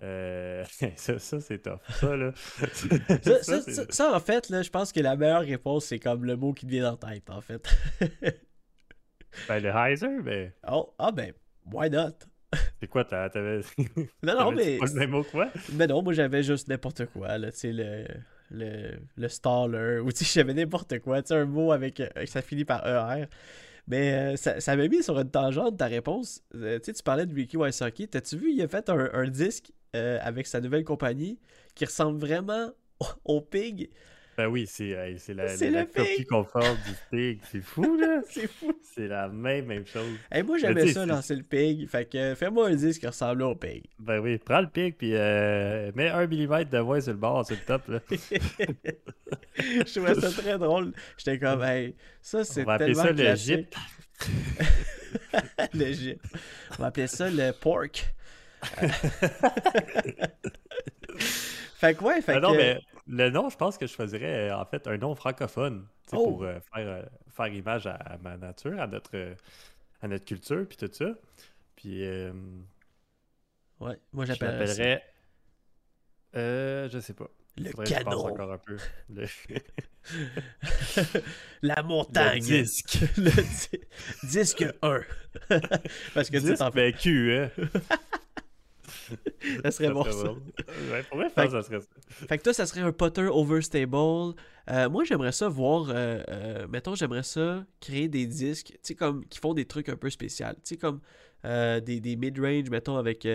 [0.03, 0.63] Euh,
[0.95, 1.79] ça, ça, c'est tough.
[1.89, 2.31] Ça, là.
[3.89, 6.65] Ça, en fait, là, je pense que la meilleure réponse, c'est comme le mot qui
[6.65, 7.63] te vient en tête, en fait.
[9.47, 11.33] ben, le Heiser, ben, oh, ah ben,
[11.71, 12.11] why not?
[12.79, 13.61] c'est quoi, t'as- t'avais.
[14.23, 14.77] Non, non, mais.
[14.77, 15.49] pas le même mot que moi?
[15.73, 18.05] Mais non, moi j'avais juste n'importe quoi, là, tu sais, le,
[18.51, 22.07] le, le staller, ou tu sais, j'avais n'importe quoi, tu sais, un mot avec, euh,
[22.25, 23.25] ça finit par ER.
[23.87, 26.41] Mais euh, ça, ça m'a mis sur une tangente ta réponse.
[26.55, 28.07] Euh, tu sais, tu parlais de Ricky Wysocki.
[28.07, 31.39] T'as-tu vu, il a fait un, un disque euh, avec sa nouvelle compagnie
[31.73, 33.05] qui ressemble vraiment au,
[33.37, 33.89] au Pig.
[34.37, 37.39] Ben oui, c'est c'est la, la, la copie conforme du pig.
[37.49, 38.19] C'est fou, là.
[38.29, 38.77] C'est fou.
[38.83, 40.09] C'est la même, même chose.
[40.29, 41.87] Hey, moi, Mais j'aimais ça, c'est- lancer le Pig.
[41.87, 43.85] Fait que euh, fais-moi un disque qui ressemble au Pig.
[43.97, 47.45] Ben oui, prends le pig, puis euh, mets un millimètre de voix sur le bord,
[47.45, 47.99] sur le top, là.
[49.57, 50.91] Je trouvais ça très drôle.
[51.17, 53.73] J'étais comme, hey, ça, c'est On va appeler tellement ça le classique.
[55.73, 56.15] Le.
[56.71, 58.13] On va appeler ça le pork.
[61.17, 62.57] fait que ouais, fait Ah non, que...
[62.57, 66.15] mais le nom, je pense que je choisirais euh, en fait un nom francophone tu
[66.15, 66.23] Oh.
[66.31, 67.01] pour euh, faire, euh,
[67.35, 69.35] faire image à, à ma nature, à notre,
[70.01, 71.05] à notre culture, puis tout ça.
[71.75, 72.31] Puis euh,
[73.79, 75.03] Ouais, moi j'appellerais.
[76.35, 77.27] Euh, je sais pas.
[77.57, 78.27] le canon.
[78.27, 78.77] encore un peu.
[79.09, 79.25] Le,
[81.61, 82.35] La montagne.
[82.35, 82.97] le disque.
[83.17, 83.81] Le di-
[84.29, 85.01] disque 1.
[86.13, 86.91] Parce que tu sais, disque, t'en fais.
[86.91, 87.49] ben cul, hein.
[89.63, 90.11] Ça serait bon, ça.
[90.11, 90.41] drôle.
[90.91, 91.87] Ouais, pour vrai, Fait ça serait ça.
[92.09, 94.35] Fait que toi, ça serait un Potter overstable.
[94.69, 95.89] Euh, moi, j'aimerais ça voir.
[95.89, 99.89] euh, euh, mettons, j'aimerais ça créer des disques, tu sais, comme qui font des trucs
[99.89, 100.47] un peu spéciaux.
[100.55, 101.01] Tu sais, comme
[101.45, 103.27] euh, des, des mid-range, mettons, avec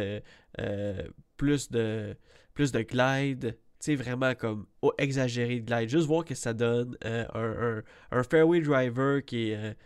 [1.37, 2.16] plus de
[2.54, 3.56] plus de glide.
[3.78, 5.88] Tu sais, vraiment comme oh, exagéré de glide.
[5.88, 9.76] Juste voir que ça donne un, un, un fairway driver qui est.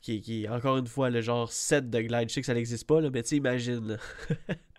[0.00, 2.28] qui, qui encore une fois le genre 7 de glide.
[2.30, 3.86] Je sais que ça n'existe pas, là, mais tu sais, imagine.
[3.88, 3.96] là.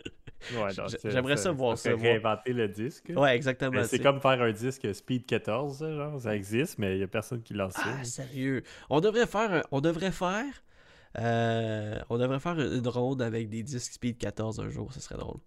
[0.54, 0.70] Ouais,
[1.06, 3.12] j'aimerais ça voir ça, réinventer le disque.
[3.16, 3.84] Ouais, exactement.
[3.86, 7.08] C'est comme faire un disque Speed 14, ça, genre, ça existe, mais il n'y a
[7.08, 7.84] personne qui lance ça.
[8.00, 8.64] Ah, sérieux.
[8.90, 9.52] On devrait faire.
[9.52, 10.46] un- On devrait faire.
[11.18, 15.16] euh, on devrait faire une ronde avec des disques Speed 14 un jour, ce serait
[15.18, 15.40] drôle.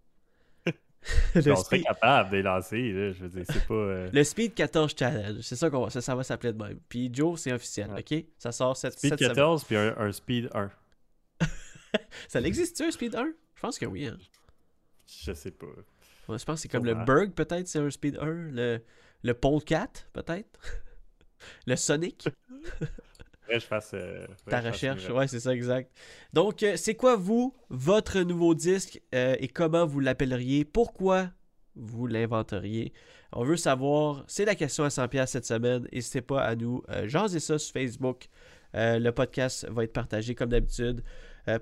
[1.34, 3.74] le, on serait capable de les lancer, là, je veux dire, c'est pas...
[3.74, 6.78] euh, le Speed 14 Challenge, c'est ça qu'on va, ça, ça va s'appeler de même.
[6.88, 8.00] Puis Joe, c'est officiel, Ouais.
[8.00, 8.24] ok?
[8.38, 9.34] Ça sort cette, Speed cette semaine.
[9.34, 10.70] 14 puis un, un Speed 1.
[12.28, 13.24] Ça existe-tu un Speed 1?
[13.54, 14.06] Je pense que oui.
[14.06, 14.16] Hein.
[15.08, 15.66] Je sais pas.
[16.28, 16.94] Ouais, je pense que c'est comme le.
[16.94, 18.24] Berg, peut-être, c'est un Speed 1.
[18.26, 18.80] Le,
[19.22, 20.60] le Polecat, peut-être.
[21.66, 22.28] le Sonic.
[23.50, 23.92] Je fasse...
[23.94, 25.90] euh, Ta je fasse recherche, une- ouais, c'est ça, exact.
[26.34, 30.66] Donc, euh, c'est quoi, vous, votre nouveau disque euh, et comment vous l'appelleriez?
[30.66, 31.30] Pourquoi
[31.74, 32.92] vous l'inventeriez?
[33.32, 35.88] On veut savoir, c'est la question à 100$ cette semaine.
[35.92, 38.28] N'hésitez pas à nous jaser ça sur Facebook.
[38.74, 41.02] Le podcast va être partagé comme d'habitude.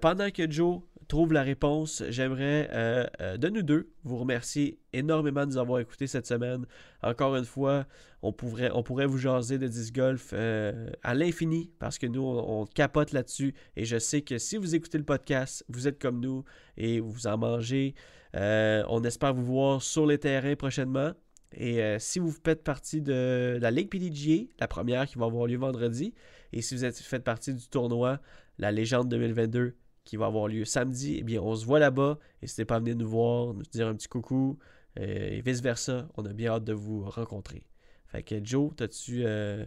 [0.00, 5.42] Pendant que Joe trouve la réponse, j'aimerais euh, euh, de nous deux vous remercier énormément
[5.42, 6.66] de nous avoir écoutés cette semaine.
[7.02, 7.86] Encore une fois,
[8.22, 12.22] on pourrait, on pourrait vous jaser de disc golf euh, à l'infini parce que nous,
[12.22, 13.54] on, capote là-dessus.
[13.76, 16.44] Et je sais que si vous écoutez le podcast, vous êtes comme nous
[16.76, 17.94] et vous en mangez.
[18.34, 21.12] On espère vous voir sur les terrains prochainement.
[21.56, 25.56] Et si vous faites partie de la Ligue PDGA, la première qui va avoir lieu
[25.56, 26.12] vendredi,
[26.52, 28.20] et si vous êtes, faites partie du tournoi,
[28.58, 29.74] la Légende 2022,
[30.06, 32.18] qui va avoir lieu samedi, eh bien, on se voit là-bas.
[32.40, 34.58] N'hésitez pas à venir nous voir, nous dire un petit coucou,
[34.98, 36.08] euh, et vice-versa.
[36.16, 37.64] On a bien hâte de vous rencontrer.
[38.06, 39.66] Fait que Joe, as-tu euh,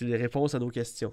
[0.00, 1.12] les réponses à nos questions?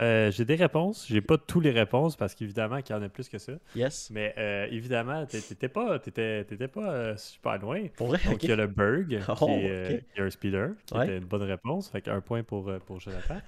[0.00, 1.06] Euh, j'ai des réponses.
[1.08, 3.54] J'ai pas tous les réponses parce qu'évidemment qu'il y en a plus que ça.
[3.74, 4.10] Yes?
[4.12, 7.84] Mais euh, évidemment, t'é- t'étais pas, pas euh, super loin.
[7.96, 8.20] Pour vrai?
[8.24, 11.04] Donc, il y a le Berg, Oh, qui, est, qui est un speeder, qui Ouais.
[11.04, 11.90] était une bonne réponse.
[11.90, 13.38] Fait qu'un point pour, pour Jonathan.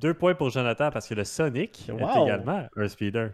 [0.00, 1.98] Deux points pour Jonathan parce que le Sonic Wow.
[1.98, 3.32] est également un speeder.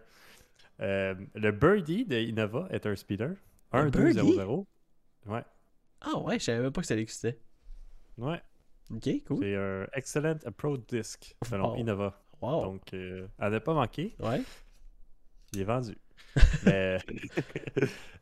[0.80, 3.34] Euh, le Birdie de Innova est un speeder.
[3.72, 4.36] Un 1 2 0 Birdie?
[4.36, 4.66] 0
[5.26, 5.42] Ouais.
[6.02, 7.38] Ah ouais, je savais même pas que ça existait.
[8.18, 8.40] Ouais.
[8.94, 9.38] Ok, cool.
[9.40, 11.74] C'est un excellent approach disc selon.
[11.76, 12.20] Innova.
[12.40, 12.62] Wow.
[12.64, 14.42] Donc, euh, à ne pas manquer, Ouais.
[15.52, 15.96] il est vendu.
[16.66, 16.98] Mais...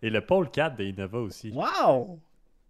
[0.02, 1.50] Et le Pole 4 de Innova aussi.
[1.50, 2.20] Wow!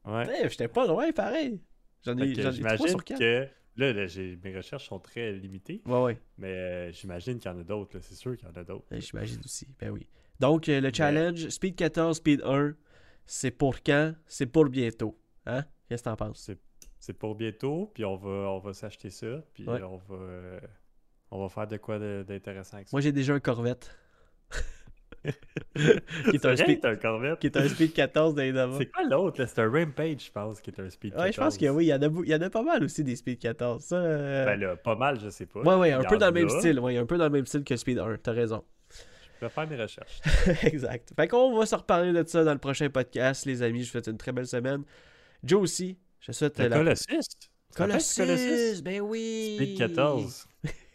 [0.07, 0.49] Ouais.
[0.49, 1.61] J'étais pas loin, pareil.
[2.05, 3.18] J'en ai, j'en ai 3 j'imagine sur 4.
[3.18, 6.19] que là, mes recherches sont très limitées, Ouais, ouais.
[6.39, 7.99] mais euh, j'imagine qu'il y en a d'autres.
[8.01, 8.87] C'est sûr qu'il y en a d'autres.
[8.91, 9.67] Ben, J'imagine aussi.
[9.79, 10.07] Ben oui.
[10.41, 12.75] Donc, euh, le challenge, Speed 14, Speed 1,
[13.27, 14.15] c'est pour quand?
[14.27, 15.19] C'est pour bientôt.
[15.47, 15.65] Hein?
[15.89, 16.51] Qu'est-ce que t'en penses?
[16.99, 19.83] C'est- pour bientôt, puis on va, on va s'acheter ça, puis Ouais.
[19.83, 20.61] on va euh,
[21.31, 22.95] on va faire de quoi d'intéressant avec ça.
[22.95, 23.95] Moi, j'ai déjà un Corvette.
[25.75, 27.39] qui, est un speed, un Corvette.
[27.39, 28.77] qui est un Speed 14 d'Innova.
[28.79, 29.45] C'est quoi l'autre?
[29.47, 31.59] C'est un Rampage, je pense, qui est un Speed Ouais, je pense 14.
[31.59, 33.39] que oui, il y, en a, il y en a pas mal aussi des Speed
[33.39, 33.83] 14.
[33.83, 35.61] Ça, euh, Ben là, pas mal, je sais pas.
[35.61, 36.79] ouais, ouais, un peu dans le même style.
[36.81, 38.18] Ouais, un peu dans le même style que Speed 1.
[38.22, 38.62] T'as raison.
[39.41, 40.20] Je vais faire mes recherches.
[40.62, 41.12] exact.
[41.16, 43.81] Fait qu'on va se reparler de ça dans le prochain podcast, les amis.
[43.81, 44.85] Je vous souhaite une très belle semaine.
[45.43, 45.99] Joe aussi.
[46.20, 46.68] Je souhaite la...
[46.70, 47.51] Colossus!
[47.77, 48.83] Colossus!
[48.83, 49.57] Ben oui!
[49.57, 50.47] Speed 14.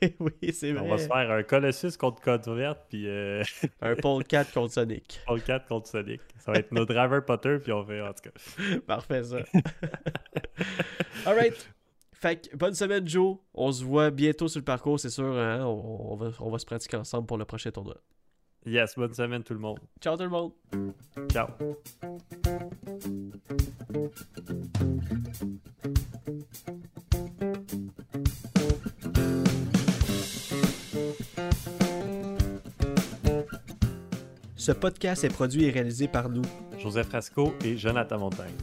[0.20, 0.82] oui, c'est vrai.
[0.82, 3.44] On va se faire un Colossus contre Corvette, puis euh,
[3.82, 5.20] Un Pole 4 contre Sonic.
[5.26, 6.22] Paul 4 contre Sonic.
[6.40, 8.80] Ça va être nos driver Potter, puis on va, en tout cas.
[8.88, 9.38] Parfait, ça.
[11.26, 11.70] Alright.
[12.14, 13.38] Fait que bonne semaine, Joe.
[13.54, 15.26] On se voit bientôt sur le parcours, c'est sûr.
[15.38, 15.64] hein.
[15.66, 17.96] On, on va, on va se pratiquer ensemble pour le prochain tournoi.
[18.66, 19.80] Yes, bonne semaine tout le monde.
[20.02, 20.52] Ciao tout le monde.
[21.32, 21.48] Ciao.
[34.70, 36.44] Ce podcast est produit et réalisé par nous.
[36.78, 38.54] Joseph Frasco et Jonathan Montagne.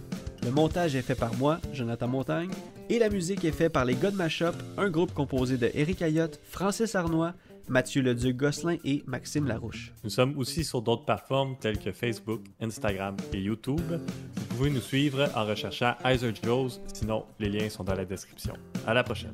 [0.44, 2.50] Le montage est fait par moi, Jonathan Montagne,
[2.88, 6.38] et la musique est faite par les God Mashup, un groupe composé de Eric Ayotte,
[6.44, 7.34] Francis Arnois,
[7.68, 9.92] Mathieu Leduc-Gosselin et Maxime Larouche.
[10.04, 13.80] Nous sommes aussi sur d'autres plateformes telles que Facebook, Instagram et YouTube.
[13.90, 18.54] Vous pouvez nous suivre en recherchant Heiser Joes, sinon les liens sont dans la description.
[18.86, 19.32] À la prochaine.